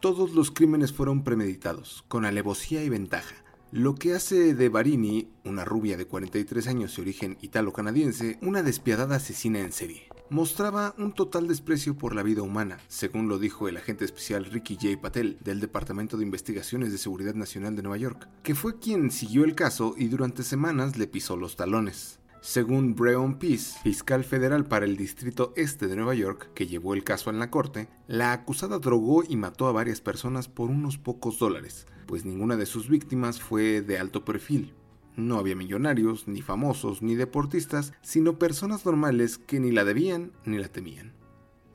[0.00, 3.34] Todos los crímenes fueron premeditados, con alevosía y ventaja,
[3.70, 9.16] lo que hace de Barini, una rubia de 43 años de origen italo-canadiense, una despiadada
[9.16, 10.09] asesina en serie.
[10.30, 14.76] Mostraba un total desprecio por la vida humana, según lo dijo el agente especial Ricky
[14.80, 15.00] J.
[15.00, 19.42] Patel del Departamento de Investigaciones de Seguridad Nacional de Nueva York, que fue quien siguió
[19.42, 22.20] el caso y durante semanas le pisó los talones.
[22.42, 27.02] Según Breon Peace, fiscal federal para el Distrito Este de Nueva York, que llevó el
[27.02, 31.40] caso en la corte, la acusada drogó y mató a varias personas por unos pocos
[31.40, 34.74] dólares, pues ninguna de sus víctimas fue de alto perfil.
[35.16, 40.58] No había millonarios, ni famosos, ni deportistas, sino personas normales que ni la debían ni
[40.58, 41.12] la temían.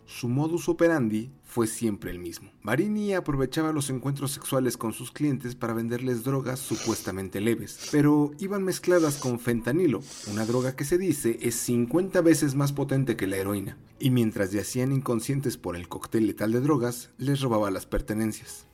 [0.07, 2.51] Su modus operandi fue siempre el mismo.
[2.61, 8.63] Marini aprovechaba los encuentros sexuales con sus clientes para venderles drogas supuestamente leves, pero iban
[8.63, 13.37] mezcladas con fentanilo, una droga que se dice es 50 veces más potente que la
[13.37, 18.67] heroína, y mientras yacían inconscientes por el cóctel letal de drogas, les robaba las pertenencias.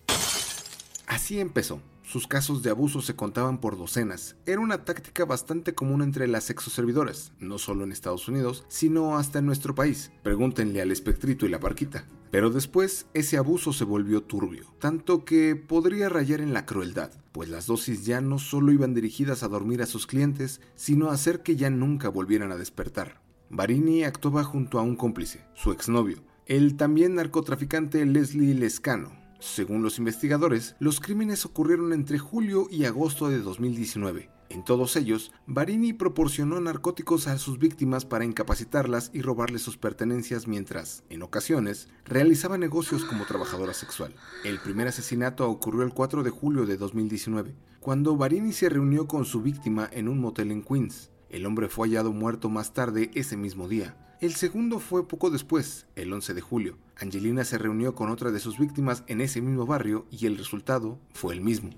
[1.07, 1.81] Así empezó.
[2.11, 4.35] Sus casos de abuso se contaban por docenas.
[4.45, 9.39] Era una táctica bastante común entre las sexoservidoras, no solo en Estados Unidos, sino hasta
[9.39, 10.11] en nuestro país.
[10.21, 12.05] Pregúntenle al espectrito y la parquita.
[12.29, 17.47] Pero después ese abuso se volvió turbio, tanto que podría rayar en la crueldad, pues
[17.47, 21.43] las dosis ya no solo iban dirigidas a dormir a sus clientes, sino a hacer
[21.43, 23.21] que ya nunca volvieran a despertar.
[23.49, 29.97] Barini actuaba junto a un cómplice, su exnovio, el también narcotraficante Leslie Lescano, según los
[29.97, 34.29] investigadores, los crímenes ocurrieron entre julio y agosto de 2019.
[34.49, 40.47] En todos ellos, Barini proporcionó narcóticos a sus víctimas para incapacitarlas y robarles sus pertenencias
[40.47, 44.13] mientras, en ocasiones, realizaba negocios como trabajadora sexual.
[44.43, 49.25] El primer asesinato ocurrió el 4 de julio de 2019, cuando Barini se reunió con
[49.25, 51.09] su víctima en un motel en Queens.
[51.29, 53.95] El hombre fue hallado muerto más tarde ese mismo día.
[54.21, 56.77] El segundo fue poco después, el 11 de julio.
[56.95, 60.99] Angelina se reunió con otra de sus víctimas en ese mismo barrio y el resultado
[61.11, 61.71] fue el mismo.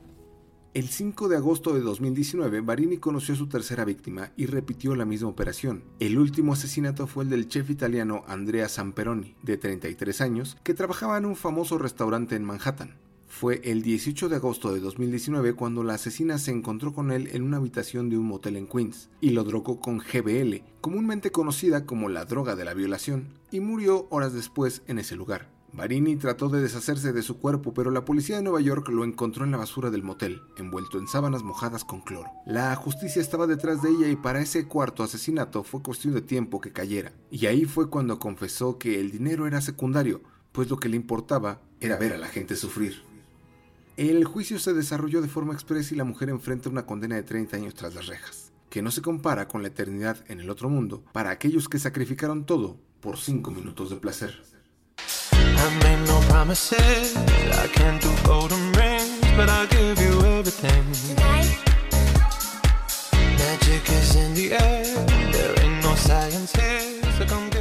[0.73, 5.05] El 5 de agosto de 2019, Barini conoció a su tercera víctima y repitió la
[5.05, 5.85] misma operación.
[6.01, 11.17] El último asesinato fue el del chef italiano Andrea Samperoni, de 33 años, que trabajaba
[11.17, 12.97] en un famoso restaurante en Manhattan.
[13.35, 17.41] Fue el 18 de agosto de 2019 cuando la asesina se encontró con él en
[17.41, 22.09] una habitación de un motel en Queens y lo drogó con GBL, comúnmente conocida como
[22.09, 25.49] la droga de la violación, y murió horas después en ese lugar.
[25.73, 29.43] Barini trató de deshacerse de su cuerpo, pero la policía de Nueva York lo encontró
[29.43, 32.29] en la basura del motel, envuelto en sábanas mojadas con cloro.
[32.45, 36.61] La justicia estaba detrás de ella y para ese cuarto asesinato fue cuestión de tiempo
[36.61, 37.13] que cayera.
[37.31, 41.61] Y ahí fue cuando confesó que el dinero era secundario, pues lo que le importaba
[41.81, 43.11] era ver a la gente sufrir.
[43.95, 47.57] El juicio se desarrolló de forma expresa y la mujer enfrenta una condena de 30
[47.57, 51.03] años tras las rejas, que no se compara con la eternidad en el otro mundo
[51.11, 54.41] para aquellos que sacrificaron todo por 5 minutos de placer.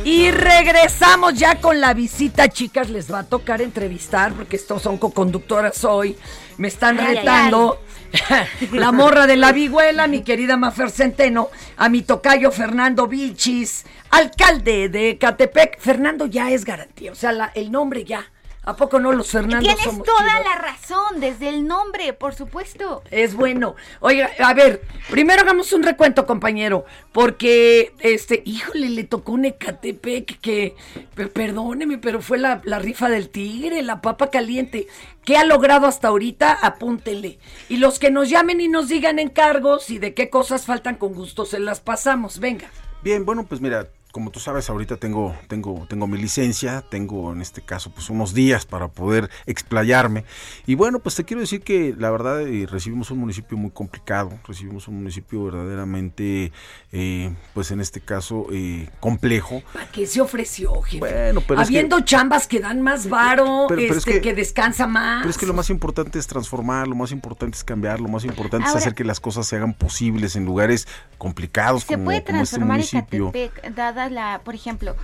[0.05, 2.91] Y regresamos ya con la visita, chicas.
[2.91, 6.17] Les va a tocar entrevistar porque estos son co-conductoras hoy.
[6.59, 7.81] Me están retando.
[8.73, 11.49] la morra de la vihuela, mi querida Mafer Centeno,
[11.79, 15.81] a mi tocayo Fernando Vilchis, alcalde de Catepec.
[15.81, 18.31] Fernando ya es garantía, o sea, el nombre ya
[18.65, 23.03] ¿A poco no los Fernandos Tienes toda la razón, desde el nombre, por supuesto.
[23.11, 23.75] Es bueno.
[23.99, 30.39] Oiga, a ver, primero hagamos un recuento, compañero, porque, este, híjole, le tocó un Ecatepec
[30.39, 30.77] que,
[31.35, 34.87] perdóneme, pero fue la, la rifa del tigre, la papa caliente.
[35.25, 36.53] ¿Qué ha logrado hasta ahorita?
[36.53, 37.41] Apúntenle.
[37.69, 41.15] Y los que nos llamen y nos digan encargos y de qué cosas faltan, con
[41.15, 42.39] gusto se las pasamos.
[42.39, 42.71] Venga.
[43.03, 47.41] Bien, bueno, pues mira, como tú sabes, ahorita tengo, tengo, tengo mi licencia, tengo en
[47.41, 50.25] este caso pues unos días para poder explayarme.
[50.67, 54.39] Y bueno, pues te quiero decir que la verdad eh, recibimos un municipio muy complicado,
[54.47, 56.53] recibimos un municipio verdaderamente,
[56.93, 59.63] eh, pues en este caso, eh, complejo.
[59.73, 60.99] ¿Para qué se ofreció, jefe?
[60.99, 65.23] Bueno, pero Habiendo chambas que dan más varo, este, que, descansa más.
[65.23, 68.27] Pero es que lo más importante es transformar, lo más importante es cambiar, lo más
[68.27, 70.87] importante es hacer que las cosas se hagan posibles en lugares
[71.17, 73.33] complicados como, como este municipio.
[73.75, 74.97] dada la, por ejemplo,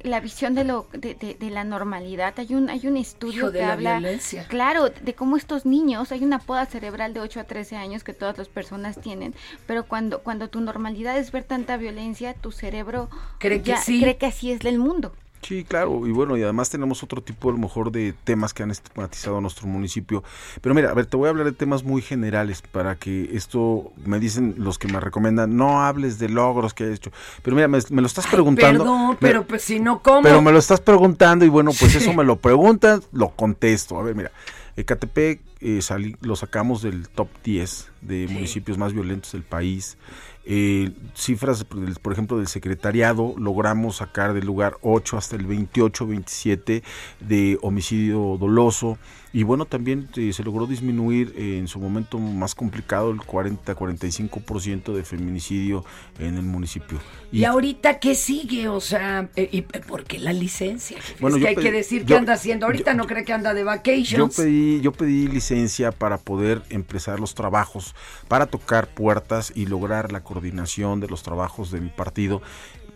[0.00, 2.34] la visión de lo de, la normalidad.
[2.38, 4.00] Hay un hay un estudio que habla
[4.48, 8.12] claro de cómo estos niños, hay una poda cerebral de 8 a 13 años que
[8.12, 9.34] todas las personas tienen,
[9.66, 14.26] pero cuando cuando tu normalidad es ver tanta violencia, tu cerebro cree que cree que
[14.26, 15.12] así es el mundo.
[15.42, 18.64] Sí, claro, y bueno, y además tenemos otro tipo a lo mejor de temas que
[18.64, 20.24] han estigmatizado a nuestro municipio.
[20.60, 23.92] Pero mira, a ver, te voy a hablar de temas muy generales para que esto,
[24.04, 27.12] me dicen los que me recomiendan, no hables de logros que has hecho.
[27.42, 28.82] Pero mira, me, me lo estás preguntando.
[28.84, 30.22] Perdón, me- pero pues si no, ¿cómo?
[30.22, 34.00] Pero me lo estás preguntando y bueno, pues eso me lo preguntas, lo contesto.
[34.00, 34.32] A ver, mira,
[34.76, 39.96] Ecatepec eh, salí- lo sacamos del top 10 de municipios más violentos del país.
[40.48, 46.82] Eh, cifras, por ejemplo, del secretariado, logramos sacar del lugar 8 hasta el 28, 27
[47.20, 48.96] de homicidio doloso.
[49.36, 54.94] Y bueno, también eh, se logró disminuir eh, en su momento más complicado el 40-45%
[54.94, 55.84] de feminicidio
[56.18, 56.98] en el municipio.
[57.30, 58.68] ¿Y ahorita qué sigue?
[58.68, 60.96] O sea, eh, ¿y por qué la licencia?
[61.20, 62.64] Bueno, es que yo hay pedí- que decir yo- qué anda haciendo.
[62.64, 64.36] Ahorita no cree que anda de Yo vacations.
[64.36, 67.94] pedí, yo pedí licencia para poder empezar los trabajos,
[68.28, 72.40] para tocar puertas y lograr la coordinación de los trabajos de mi partido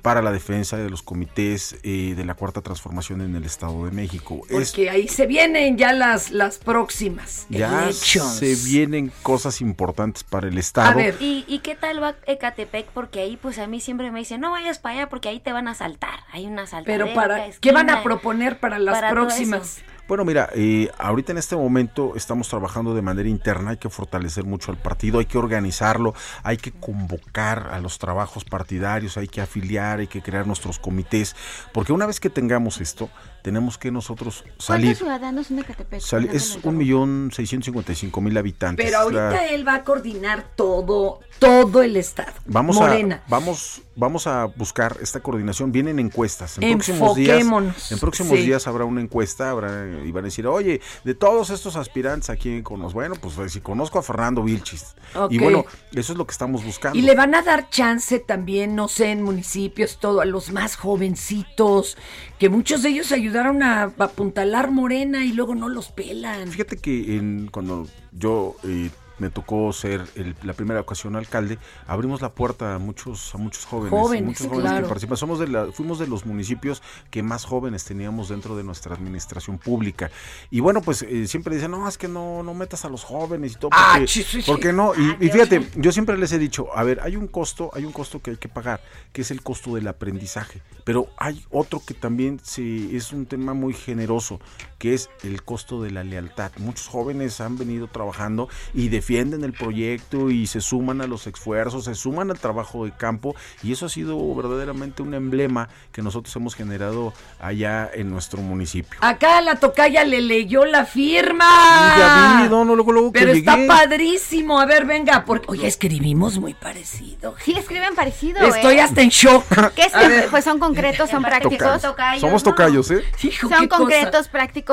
[0.00, 3.90] para la defensa de los comités eh, de la cuarta transformación en el Estado de
[3.90, 4.40] México.
[4.48, 8.34] Es- Porque ahí se vienen ya las, las próximas ya elections.
[8.36, 11.00] se vienen cosas importantes para el Estado.
[11.20, 12.86] ¿Y, ¿Y qué tal va Ecatepec?
[12.88, 15.52] Porque ahí, pues a mí siempre me dicen, no vayas para allá porque ahí te
[15.52, 16.20] van a asaltar.
[16.32, 17.04] Hay una asaltadera.
[17.04, 19.80] Pero para, ¿qué van a proponer para las para próximas?
[20.10, 24.42] Bueno, mira, eh, ahorita en este momento estamos trabajando de manera interna, hay que fortalecer
[24.42, 29.40] mucho al partido, hay que organizarlo, hay que convocar a los trabajos partidarios, hay que
[29.40, 31.36] afiliar, hay que crear nuestros comités,
[31.72, 33.08] porque una vez que tengamos esto,
[33.42, 34.86] tenemos que nosotros salir.
[34.86, 36.02] ¿Cuántos ciudadanos Ecatepec?
[36.32, 38.84] es un millón seiscientos cincuenta y cinco mil habitantes.
[38.84, 42.32] Pero la- ahorita él va a coordinar todo, todo el estado.
[42.46, 43.22] Vamos Morena.
[43.26, 45.72] a vamos vamos a buscar esta coordinación.
[45.72, 46.56] Vienen encuestas.
[46.58, 47.42] En próximos días,
[47.90, 48.46] en próximos Sí.
[48.46, 52.36] días habrá una encuesta, habrá y van a decir, oye, de todos estos aspirantes a
[52.36, 52.94] quién conozco.
[52.94, 54.94] Bueno, pues si conozco a Fernando Vilchis.
[55.28, 56.98] Y bueno, eso es lo que estamos buscando.
[56.98, 60.76] Y le van a dar chance también, no sé, en municipios, todo, a los más
[60.76, 61.98] jovencitos,
[62.38, 66.48] que muchos de ellos ayudaron a apuntalar Morena y luego no los pelan.
[66.48, 72.20] Fíjate que en, cuando yo eh, me tocó ser el- la primera ocasión alcalde, abrimos
[72.22, 74.82] la puerta a muchos, a muchos jóvenes, Jóvenes, muchos jóvenes claro.
[74.84, 75.16] que participan.
[75.16, 79.58] Somos de la, fuimos de los municipios que más jóvenes teníamos dentro de nuestra administración
[79.58, 80.10] pública.
[80.50, 83.52] Y bueno, pues eh, siempre dicen, no, es que no, no metas a los jóvenes
[83.52, 84.50] y todo, Ah, porque, sí, sí, sí.
[84.50, 84.92] porque no.
[84.94, 87.84] Y, Ah, y fíjate, yo siempre les he dicho, a ver, hay un costo, hay
[87.84, 88.80] un costo que hay que pagar,
[89.12, 90.62] que es el costo del aprendizaje.
[90.84, 94.40] Pero hay otro que también se, es un tema muy generoso,
[94.80, 96.50] que es el costo de la lealtad.
[96.56, 101.84] Muchos jóvenes han venido trabajando y defienden el proyecto y se suman a los esfuerzos,
[101.84, 106.34] se suman al trabajo de campo y eso ha sido verdaderamente un emblema que nosotros
[106.34, 108.98] hemos generado allá en nuestro municipio.
[109.02, 111.44] Acá la tocaya le leyó la firma.
[111.44, 113.68] Y ya vi, no, no, luego, luego que Pero está llegué.
[113.68, 114.60] padrísimo.
[114.60, 117.34] A ver, venga, porque oye, escribimos muy parecido.
[117.44, 118.40] Sí, escriben parecido.
[118.40, 118.80] Estoy ¿eh?
[118.80, 119.44] hasta en shock.
[119.74, 119.92] ¿Qué es?
[120.30, 121.82] Pues son concretos, son prácticos.
[121.82, 122.20] Tocayos.
[122.22, 123.02] Somos tocayos, ¿eh?
[123.22, 123.78] Hijo, Son cosa.
[123.78, 124.28] concretos,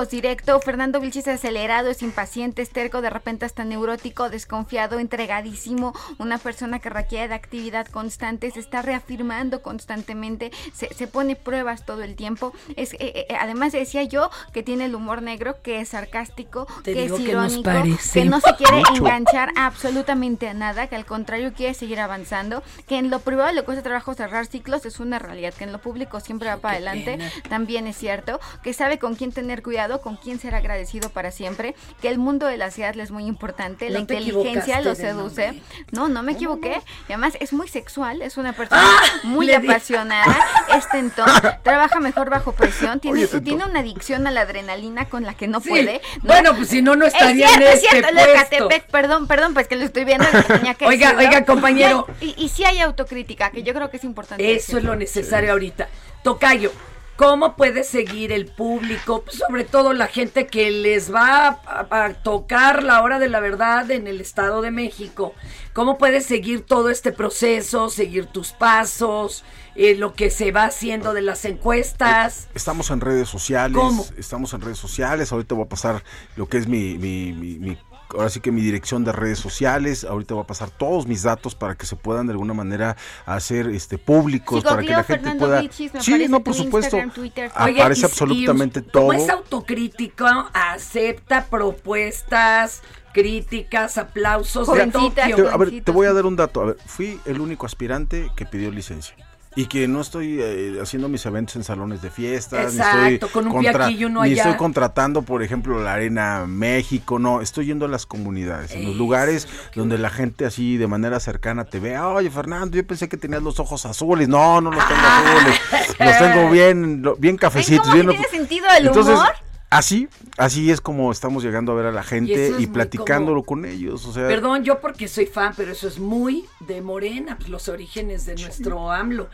[0.06, 0.60] directo.
[0.60, 5.94] Fernando Vilchis acelerado, es impaciente, es terco, de repente hasta neurótico, desconfiado, entregadísimo.
[6.20, 11.86] Una persona que requiere de actividad constante, se está reafirmando constantemente, se, se pone pruebas
[11.86, 12.54] todo el tiempo.
[12.76, 16.94] Es, eh, eh, además decía yo que tiene el humor negro, que es sarcástico, Te
[16.94, 17.72] que es irónico,
[18.14, 18.96] que no se quiere Mucho.
[18.96, 23.64] enganchar absolutamente a nada, que al contrario quiere seguir avanzando, que en lo privado le
[23.64, 27.18] cuesta trabajo cerrar ciclos, es una realidad, que en lo público siempre va para adelante,
[27.50, 31.76] también es cierto, que sabe con quién tener cuidado, con quién ser agradecido para siempre,
[32.02, 34.94] que el mundo de la ciudad le es muy importante, la No te inteligencia lo
[34.96, 35.62] seduce.
[35.92, 36.82] No, no me equivoqué.
[37.08, 39.04] Y además es muy sexual, es una persona ¡Ah!
[39.24, 40.38] muy apasionada,
[40.76, 41.26] es tentón,
[41.64, 45.48] trabaja mejor bajo presión, tiene, Oye, tiene una adicción a la adrenalina con la que
[45.48, 45.70] no Sí.
[45.70, 46.02] puede.
[46.18, 46.24] ¿no?
[46.24, 48.50] Bueno, pues si no, no Es estaría cierto, en es cierto, este lo de puesto.
[48.68, 51.30] Catepec, perdón, perdón, pues que lo estoy viendo tenía que Oiga, decirlo.
[51.30, 52.08] oiga, compañero.
[52.22, 54.44] Y, y, y sí hay autocrítica, que yo creo que es importante.
[54.44, 54.92] Eso es decirlo.
[54.92, 55.88] lo necesario ahorita.
[56.24, 56.72] Tocayo,
[57.18, 62.84] ¿cómo puede seguir el público, sobre todo la gente que les va a, a tocar
[62.84, 65.34] la hora de la verdad en el Estado de México?
[65.74, 69.44] ¿Cómo puedes seguir todo este proceso, seguir tus pasos,
[69.76, 72.48] eh, lo que se va haciendo de las encuestas?
[72.56, 73.78] Estamos en redes sociales.
[73.78, 74.06] ¿Cómo?
[74.18, 75.32] Estamos en redes sociales.
[75.32, 76.04] Ahorita voy a pasar
[76.36, 77.78] lo que es mi, mi, mi- mi-
[78.16, 80.04] ahora sí que mi dirección de redes sociales.
[80.04, 82.96] Ahorita voy a pasar todos mis datos para que se puedan de alguna manera
[83.26, 86.02] hacer este públicos, Sí, para que la gente Fernando pueda.
[86.02, 86.98] Sí, no, por supuesto.
[87.14, 87.52] Twitter.
[87.60, 89.14] Oye, Aparece y- y absolutamente Como todo.
[89.14, 92.82] es autocrítico, acepta propuestas,
[93.14, 95.50] críticas, aplausos de Tokio.
[95.52, 96.62] A ver, te voy a dar un dato.
[96.62, 99.16] A ver, fui el único aspirante que pidió licencia.
[99.58, 103.30] Y que no estoy eh, haciendo mis eventos en salones de fiestas, Exacto, ni estoy,
[103.30, 108.06] con un ni estoy contratando, por ejemplo, la Arena México, no, estoy yendo a las
[108.06, 112.78] comunidades, en los lugares donde la gente así de manera cercana te ve, oye Fernando,
[112.78, 115.60] yo pensé que tenías los ojos azules, no, no los tengo azules,
[116.02, 117.88] los tengo bien, bien cafecitos.
[117.88, 119.47] cómo bien sí tiene sentido el Entonces, humor?
[119.70, 120.08] Así,
[120.38, 124.06] así es como estamos llegando a ver a la gente y, platicándolo como- con ellos,
[124.06, 127.68] o sea, Perdón, yo porque soy fan, pero eso es muy de Morena, pues, los
[127.68, 129.28] orígenes de nuestro AMLO.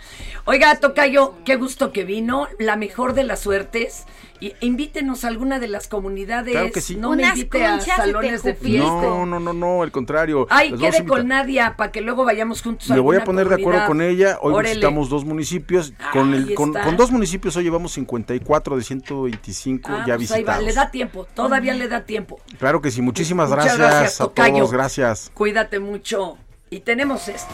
[0.45, 4.05] Oiga, Tocayo, qué gusto que vino, la mejor de las suertes.
[4.39, 6.51] Y invítenos a alguna de las comunidades.
[6.51, 6.95] Claro que sí.
[6.95, 8.85] No me Unas invite a salones de fiesta.
[8.89, 10.47] no, no, no, no, al contrario.
[10.49, 11.27] Ay, quede con.
[11.27, 14.37] Nadia para que luego vayamos juntos a Me voy a poner de acuerdo con ella.
[14.41, 14.69] Hoy Órale.
[14.71, 15.93] visitamos dos municipios.
[16.11, 20.57] Con, el, con, dos municipios hoy llevamos 54 de 125 Ah, ya pues ahí va,
[20.57, 20.63] visitados.
[20.65, 22.39] le da tiempo, todavía le da tiempo.
[22.59, 24.55] Claro que sí, muchísimas Muchas gracias, gracias, a Tocayo.
[24.57, 25.31] todos, gracias.
[25.33, 26.37] Cuídate mucho.
[26.69, 27.53] Y tenemos esto.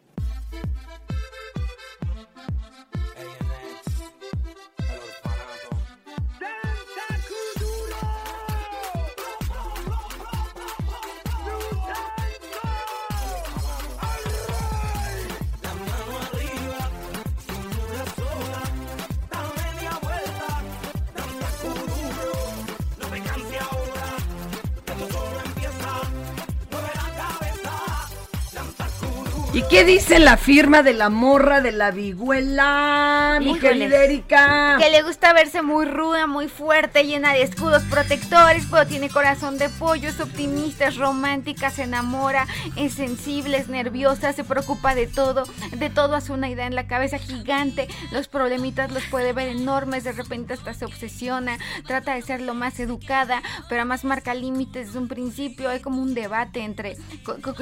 [29.71, 34.75] Qué dice la firma de la morra de la vihuela, mi querida Erika?
[34.77, 39.57] Que le gusta verse muy ruda, muy fuerte, llena de escudos protectores, pero tiene corazón
[39.57, 45.07] de pollo, es optimista, es romántica, se enamora, es sensible, es nerviosa, se preocupa de
[45.07, 49.47] todo, de todo hace una idea en la cabeza gigante, los problemitas los puede ver
[49.47, 51.57] enormes, de repente hasta se obsesiona,
[51.87, 56.01] trata de ser lo más educada, pero además marca límites desde un principio, hay como
[56.01, 56.97] un debate entre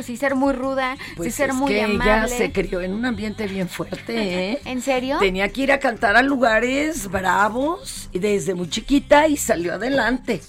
[0.01, 3.05] si ser muy ruda, Pues si ser es muy que ella se crió en un
[3.05, 4.59] ambiente bien fuerte, ¿eh?
[4.65, 5.17] ¿En serio?
[5.19, 10.41] Tenía que ir a cantar a lugares bravos y desde muy chiquita y salió adelante.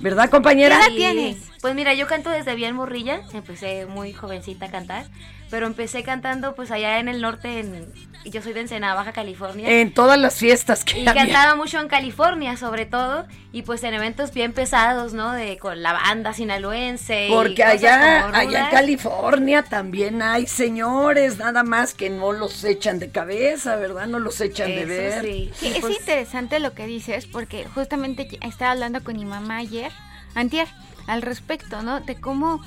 [0.00, 0.78] ¿Verdad, compañera?
[0.86, 1.38] Sí.
[1.62, 5.06] Pues mira, yo canto desde bien morrilla, empecé muy jovencita a cantar,
[5.48, 7.86] pero empecé cantando pues allá en el norte, en,
[8.24, 9.70] yo soy de Ensenada, Baja California.
[9.70, 11.22] En todas las fiestas que y había.
[11.22, 15.30] cantaba mucho en California, sobre todo, y pues en eventos bien pesados, ¿no?
[15.30, 17.28] De con la banda sinaloense.
[17.30, 18.70] Porque allá, allá en.
[18.72, 24.08] California también hay señores, nada más que no los echan de cabeza, ¿verdad?
[24.08, 25.22] No los echan de Eso ver.
[25.22, 29.92] Sí, pues es interesante lo que dices porque justamente estaba hablando con mi mamá ayer,
[30.34, 30.66] antier,
[31.06, 32.00] al respecto, ¿no?
[32.00, 32.60] De cómo,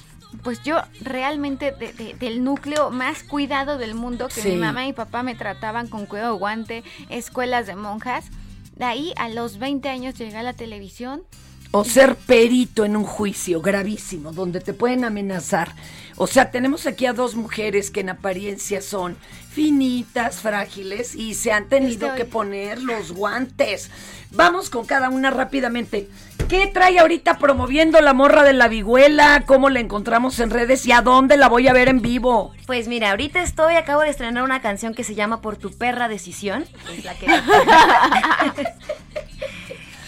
[0.44, 4.50] pues yo realmente de- de- del núcleo más cuidado del mundo, que Sí.
[4.50, 8.26] mi mamá y papá me trataban con cuidado guante, escuelas de monjas,
[8.76, 11.22] de ahí a los 20 años llegué a la televisión.
[11.78, 15.73] O ser perito en un juicio gravísimo, donde te pueden amenazar.
[16.15, 19.17] O sea, tenemos aquí a dos mujeres que en apariencia son
[19.51, 23.91] finitas, frágiles y se han tenido Estoy- que poner los guantes.
[24.32, 26.07] Vamos con cada una rápidamente.
[26.47, 29.43] ¿Qué trae ahorita promoviendo la morra de la vihuela?
[29.45, 32.53] ¿Cómo la encontramos en redes y a dónde la voy a ver en vivo?
[32.67, 36.07] Pues mira, ahorita estoy, acabo de estrenar una canción que se llama Por tu perra
[36.07, 36.63] decisión.
[36.95, 37.26] Es la que...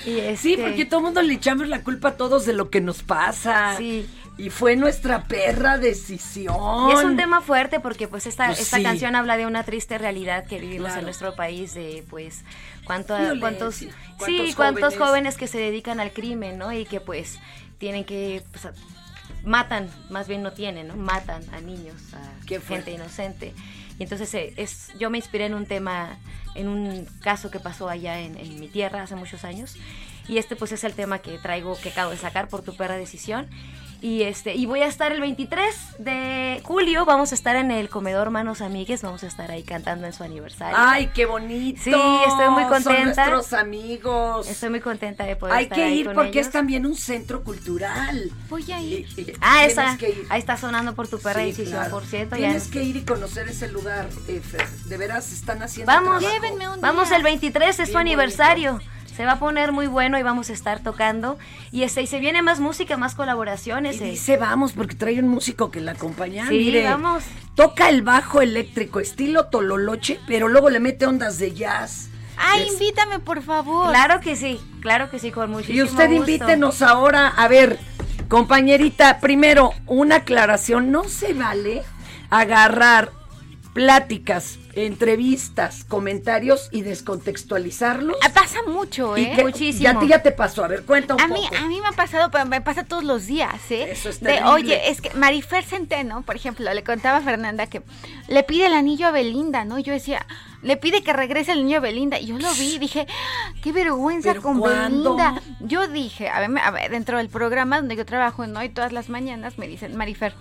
[0.08, 2.82] Y Sí, porque todo el mundo le echamos la culpa a todos de lo que
[2.82, 3.76] nos pasa.
[3.78, 4.08] Sí.
[4.38, 6.56] Y fue nuestra perra decisión.
[6.90, 8.84] Y es un tema fuerte porque pues esta, Pues esta sí.
[8.84, 11.00] canción habla de una triste realidad que vivimos Claro.
[11.00, 12.44] en nuestro país de pues
[12.86, 13.90] cuánto, cuántos, sí,
[14.20, 14.98] cuántos cuántos jóvenes.
[15.10, 15.38] jóvenes.
[15.38, 16.72] que se dedican al crimen, ¿no?
[16.72, 17.40] Y que pues
[17.80, 18.68] tienen que pues,
[19.44, 20.96] matan, más bien no tienen, ¿no?
[20.96, 23.54] Matan a niños, a gente inocente.
[24.00, 26.18] Y entonces eh, es yo me inspiré en un tema
[26.56, 29.76] en un caso que pasó allá en, mi tierra hace muchos años.
[30.28, 32.98] Y este pues es el tema que traigo, que acabo de sacar por tu perra
[32.98, 33.48] decisión.
[34.00, 37.90] Y este, y voy a estar el 23 de julio, vamos a estar en el
[37.90, 40.78] comedor Manos Amigues, vamos a estar ahí cantando en su aniversario.
[40.80, 41.82] Ay, qué bonito.
[41.84, 41.92] Sí,
[42.28, 43.30] estoy muy Son contenta.
[43.30, 44.48] nuestros amigos.
[44.48, 46.46] Estoy muy contenta de poder Hay estar que ahí ir con porque ellos.
[46.48, 48.30] es también un centro cultural.
[48.50, 49.08] Voy a ir.
[49.42, 50.26] Ah, Tienes esa, que ir.
[50.30, 51.92] ahí está sonando por tu perra Sí, decisión, claro.
[51.92, 52.36] por cierto.
[52.36, 54.42] ya Tienes en- que ir y conocer ese lugar, eh.
[54.86, 56.42] De veras están haciendo Vamos, trabajo.
[56.44, 57.18] Llévenme un vamos día.
[57.18, 58.80] el 23, es su aniversario.
[59.18, 61.40] Se va a poner muy bueno y vamos a estar tocando.
[61.72, 64.00] Y, este, y se viene más música, más colaboraciones.
[64.00, 64.12] Y eh.
[64.12, 66.48] dice vamos porque trae un músico que la acompaña.
[66.48, 67.24] Sí, mire, vamos.
[67.56, 72.10] Toca el bajo eléctrico estilo tololoche, pero luego le mete ondas de jazz.
[72.38, 73.90] Ay, Es- invítame, por favor.
[73.90, 76.32] Claro que sí, claro que sí, con muchísimo Y usted gusto.
[76.32, 77.80] invítenos ahora, a ver,
[78.28, 81.82] compañerita, primero, una aclaración, no se vale
[82.30, 83.12] agarrar
[83.74, 88.16] pláticas, entrevistas, comentarios y descontextualizarlos.
[88.24, 89.34] Ah, Pasa mucho, Y ¿eh?
[89.36, 91.56] que- Ya a ti ya te pasó, a ver, cuenta un A mí, poco.
[91.58, 93.90] a mí me ha pasado, pero me pasa todos los días, ¿eh?
[93.92, 97.82] Eso es de, oye, es que Marifer Centeno, por ejemplo, le contaba a Fernanda que
[98.28, 99.80] le pide el anillo a Belinda, ¿no?
[99.80, 100.26] Y yo decía,
[100.62, 102.20] le pide que regrese el anillo a Belinda.
[102.20, 105.16] Y yo lo vi y dije, "Ah, qué vergüenza ¿Pero con cuándo?
[105.16, 105.42] Belinda.
[105.62, 108.92] Yo dije, a ver, a ver, dentro del programa donde yo trabajo en hoy todas
[108.92, 110.34] las mañanas, me dicen, Marifer,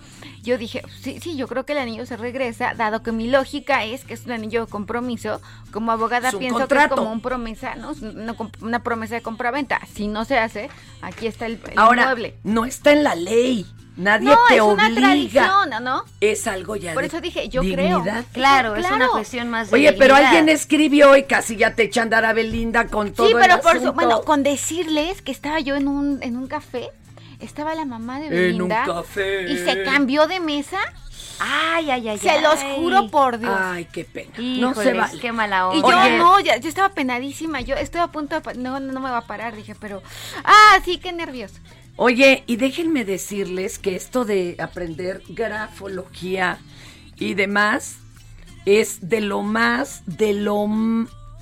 [0.43, 3.83] yo dije, sí, sí, yo creo que el anillo se regresa, dado que mi lógica
[3.85, 5.41] es que es un anillo de compromiso.
[5.71, 7.91] Como abogada Es pienso que es como un promesa, ¿no?
[7.91, 9.79] Es Una, una promesa de compraventa.
[9.93, 10.69] Si no se hace,
[11.01, 12.35] aquí está el, el Ahora, inmueble.
[12.43, 13.65] no está en la ley,
[13.95, 15.01] nadie No, te es una obliga.
[15.01, 15.79] tradición, ¿no?
[15.79, 16.03] ¿no?
[16.21, 18.01] Es algo ya Por de eso dije, yo dignidad.
[18.03, 18.25] creo.
[18.33, 18.95] Claro, es Claro.
[18.95, 22.33] una cuestión más de Oye, pero alguien escribió y casi ya te echan dar a
[22.33, 23.93] Belinda con todo Sí, el pero por su, asunto.
[23.93, 26.89] bueno, con decirles que estaba yo en un, en un café,
[27.39, 29.51] estaba la mamá de En un Belinda café.
[29.51, 30.79] y se cambió de mesa.
[31.39, 32.17] Ay, ay, ay.
[32.17, 33.55] Se los juro por Dios.
[33.57, 34.31] Ay, qué pena.
[34.37, 35.19] no Híjoles, se vale.
[35.19, 36.09] qué mala Y onda.
[36.09, 39.19] yo no, ya, yo estaba penadísima, yo estoy a punto de, no, no me va
[39.19, 40.01] a parar, dije, pero,
[40.43, 41.53] ah, sí, qué nervios.
[41.95, 46.59] Oye, y déjenme decirles que esto de aprender grafología
[47.17, 47.97] y demás
[48.65, 50.67] es de lo más, de lo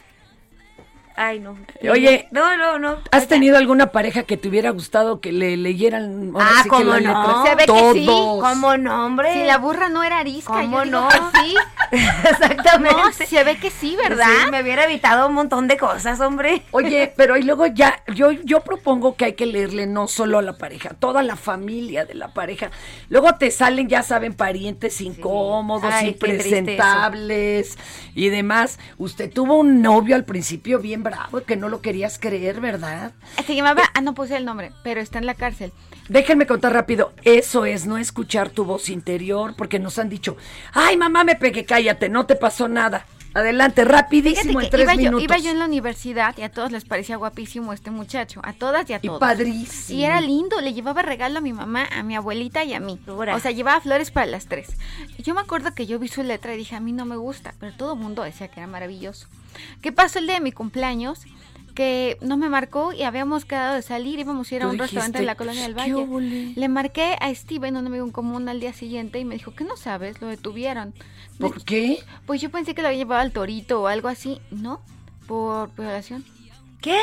[1.21, 1.57] Ay, no.
[1.91, 2.97] Oye, No, no, no.
[3.11, 6.69] ¿Has tenido alguna pareja que te hubiera gustado que le leyeran ahora Ah, sí que
[6.69, 7.45] ¿cómo la no?
[7.45, 8.05] Se ve que sí.
[8.05, 9.33] ¿Cómo no, hombre?
[9.33, 11.09] Si la burra no era arisca, ¿Cómo yo digo no?
[11.09, 11.55] que sí.
[11.91, 13.01] Exactamente.
[13.01, 14.27] No, se ve que sí, ¿verdad?
[14.45, 16.61] Sí, me hubiera evitado un montón de cosas, hombre.
[16.71, 20.41] Oye, pero y luego ya, yo, yo propongo que hay que leerle no solo a
[20.41, 22.71] la pareja, toda la familia de la pareja.
[23.09, 27.77] Luego te salen, ya saben, parientes incómodos, Ay, impresentables
[28.15, 28.79] y demás.
[28.97, 33.11] Usted tuvo un novio al principio bien bravo que no lo querías creer, ¿verdad?
[33.45, 35.71] Se llamaba, ah, no puse el nombre, pero está en la cárcel.
[36.07, 40.37] Déjenme contar rápido, eso es no escuchar tu voz interior, porque nos han dicho,
[40.73, 43.05] ay mamá me pegué, cállate, no te pasó nada.
[43.31, 45.23] Adelante, rapidísimo, en tres iba yo, minutos.
[45.23, 48.89] iba yo en la universidad y a todos les parecía guapísimo este muchacho, a todas
[48.89, 49.19] y a Y todos.
[49.19, 49.99] padrísimo.
[49.99, 52.99] Y era lindo, le llevaba regalo a mi mamá, a mi abuelita y a mí.
[53.07, 54.69] O sea, llevaba flores para las tres.
[55.15, 57.17] Y yo me acuerdo que yo vi su letra y dije, a mí no me
[57.17, 59.27] gusta, pero todo el mundo decía que era maravilloso.
[59.81, 61.21] ¿Qué pasó el día de mi cumpleaños?
[61.75, 65.19] Que no me marcó y habíamos quedado de salir, íbamos a ir a un restaurante
[65.19, 65.93] en la colonia del "¿Qué Valle.
[65.95, 66.53] óvole?".
[66.55, 69.63] Le marqué a Steven, un amigo en común, al día siguiente y me dijo, ¿qué
[69.63, 70.19] no sabes?
[70.21, 70.93] Lo detuvieron.
[71.39, 71.99] ¿Por qué?
[72.25, 74.41] Pues yo pensé que lo había llevado al torito o algo así.
[74.51, 74.81] No,
[75.27, 76.25] por violación.
[76.81, 76.99] ¿Qué?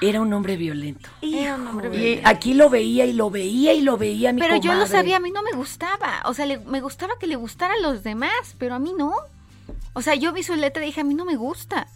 [0.00, 1.08] Era un hombre violento.
[1.20, 2.28] Era un hombre Y violento.
[2.28, 5.20] aquí lo veía y lo veía y lo veía mi Pero yo lo sabía, a
[5.20, 6.22] mí no me gustaba.
[6.26, 9.12] O sea, le- me gustaba que le gustara a los demás, pero a mí no.
[9.94, 11.86] O sea, yo vi su letra y dije, a mí no me gusta.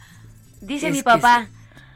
[0.60, 1.48] Dice Es mi que papá.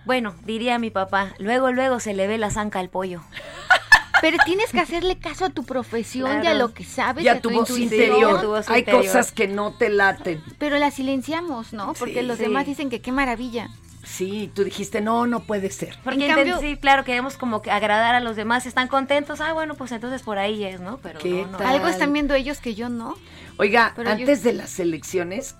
[0.05, 3.23] Bueno, diría mi papá, luego, luego se le ve la zanca al pollo.
[4.23, 7.41] Pero tienes que hacerle caso a tu profesión y a lo que sabes Y a
[7.41, 8.41] tu tu voz interior.
[8.43, 9.07] tu voz Hay interior.
[9.07, 10.43] cosas que no te laten.
[10.59, 11.95] Pero la silenciamos, ¿no?
[11.95, 12.27] Porque Sí.
[12.27, 12.45] los Sí.
[12.45, 13.71] demás dicen que qué maravilla.
[14.05, 15.97] Sí, tú dijiste, no, no puede ser.
[16.05, 19.41] Porque En cambio- intent- sí, claro, queremos como que agradar a los demás, están contentos,
[19.41, 20.99] ah, bueno, pues entonces por ahí es, ¿no?
[20.99, 21.59] Pero ¿Qué no?
[21.59, 23.17] Algo están viendo ellos que yo no.
[23.59, 25.55] Oiga, Pero antes de las elecciones,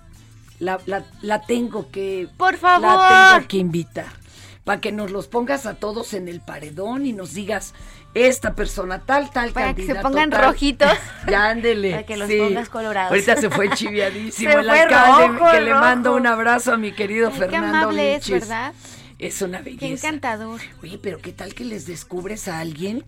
[0.61, 2.29] la, la, la tengo que...
[2.37, 2.81] Por favor.
[2.97, 4.05] La tengo que invitar.
[4.63, 7.73] para que nos los pongas a todos en el paredón y nos digas
[8.13, 10.45] esta persona tal, tal Para que se pongan tal.
[10.45, 10.91] rojitos.
[11.27, 11.91] Ya ándele.
[11.91, 12.37] Para que los sí.
[12.37, 13.11] pongas colorados.
[13.11, 16.77] Ahorita se fue chiviadísimo Se el fue alcalde, rojo, que le mando un abrazo a
[16.77, 18.29] mi querido Ay, qué Fernando amable es.
[18.29, 18.73] ¿verdad?
[19.17, 20.07] Es una Qué belleza.
[20.09, 20.59] encantador.
[20.83, 23.03] Oye, pero qué tal que les descubres a alguien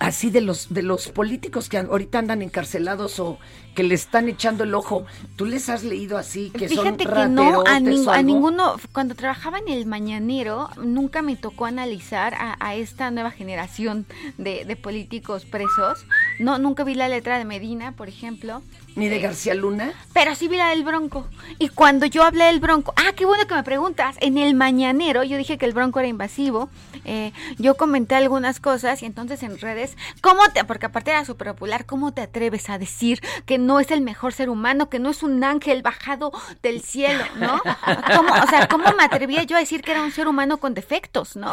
[0.00, 3.38] así de los de los políticos que ahorita andan encarcelados o
[3.78, 5.06] que le están echando el ojo.
[5.36, 7.76] ¿Tú les has leído así que Fíjate son que no, a,
[8.16, 13.30] a ninguno, cuando trabajaba en el Mañanero, nunca me tocó analizar a, a esta nueva
[13.30, 14.04] generación
[14.36, 16.04] de, de políticos presos.
[16.40, 18.62] No, nunca vi la letra de Medina, por ejemplo.
[18.96, 19.92] ni de Eh, García Luna.
[20.12, 21.28] Pero sí vi la del Bronco.
[21.60, 24.16] Y cuando yo hablé del Bronco, ah, qué bueno que me preguntas.
[24.20, 26.68] En el mañanero yo dije que el Bronco era invasivo.
[27.04, 31.48] eh, yo comenté algunas cosas y entonces en redes, ¿cómo te, porque aparte era súper
[31.52, 35.10] popular, ¿cómo te atreves a decir que no es el mejor ser humano, que no
[35.10, 37.60] es un ángel bajado del cielo, ¿no?
[38.16, 40.74] ¿Cómo, o sea, ¿cómo me atrevía yo a decir que era un ser humano con
[40.74, 41.52] defectos, ¿no?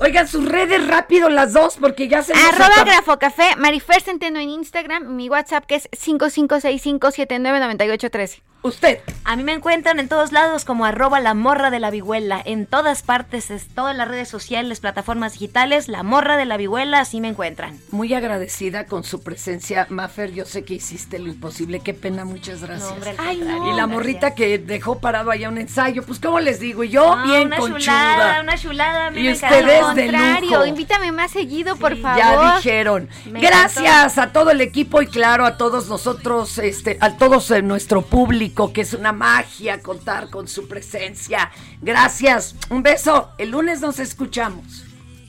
[0.00, 4.50] Oigan, sus redes rápido las dos porque ya se nos Arroba Grafocafé, Marifer Centeno en
[4.50, 8.42] Instagram, mi WhatsApp que es 5565799813.
[8.62, 8.98] Usted.
[9.24, 12.42] A mí me encuentran en todos lados como arroba la morra de la vihuela.
[12.44, 16.98] En todas partes, es todas las redes sociales, plataformas digitales, la morra de la vihuela,
[17.00, 17.78] así me encuentran.
[17.92, 20.32] Muy agradecida con su presencia, Mafer.
[20.32, 21.80] Yo sé que hiciste lo imposible.
[21.80, 22.88] Qué pena, muchas gracias.
[22.88, 23.72] No, hombre, al Ay, contrario, no.
[23.72, 26.82] y la morrita que dejó parado allá un ensayo, pues ¿cómo les digo?
[26.82, 27.78] Y yo No, bien una conchuda.
[27.80, 29.06] chulada, una chulada.
[29.06, 30.66] a mí Y me ustedes de lujo.
[30.66, 32.18] invítame más seguido, por favor.
[32.18, 33.08] Ya dijeron.
[33.30, 37.62] Me Gracias a todo el equipo y claro a todos nosotros, este, a todos eh,
[37.62, 41.50] nuestro público, que es una magia contar con su presencia.
[41.80, 42.54] Gracias.
[42.70, 43.30] Un beso.
[43.38, 44.84] El lunes nos escuchamos.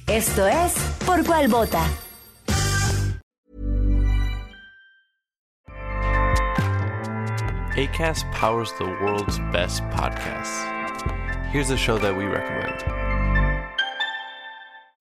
[0.07, 0.73] Esto es
[1.05, 1.85] Por Cuál Vota.
[7.75, 10.65] ACAST powers the world's best podcasts.
[11.51, 13.08] Here's a show that we recommend.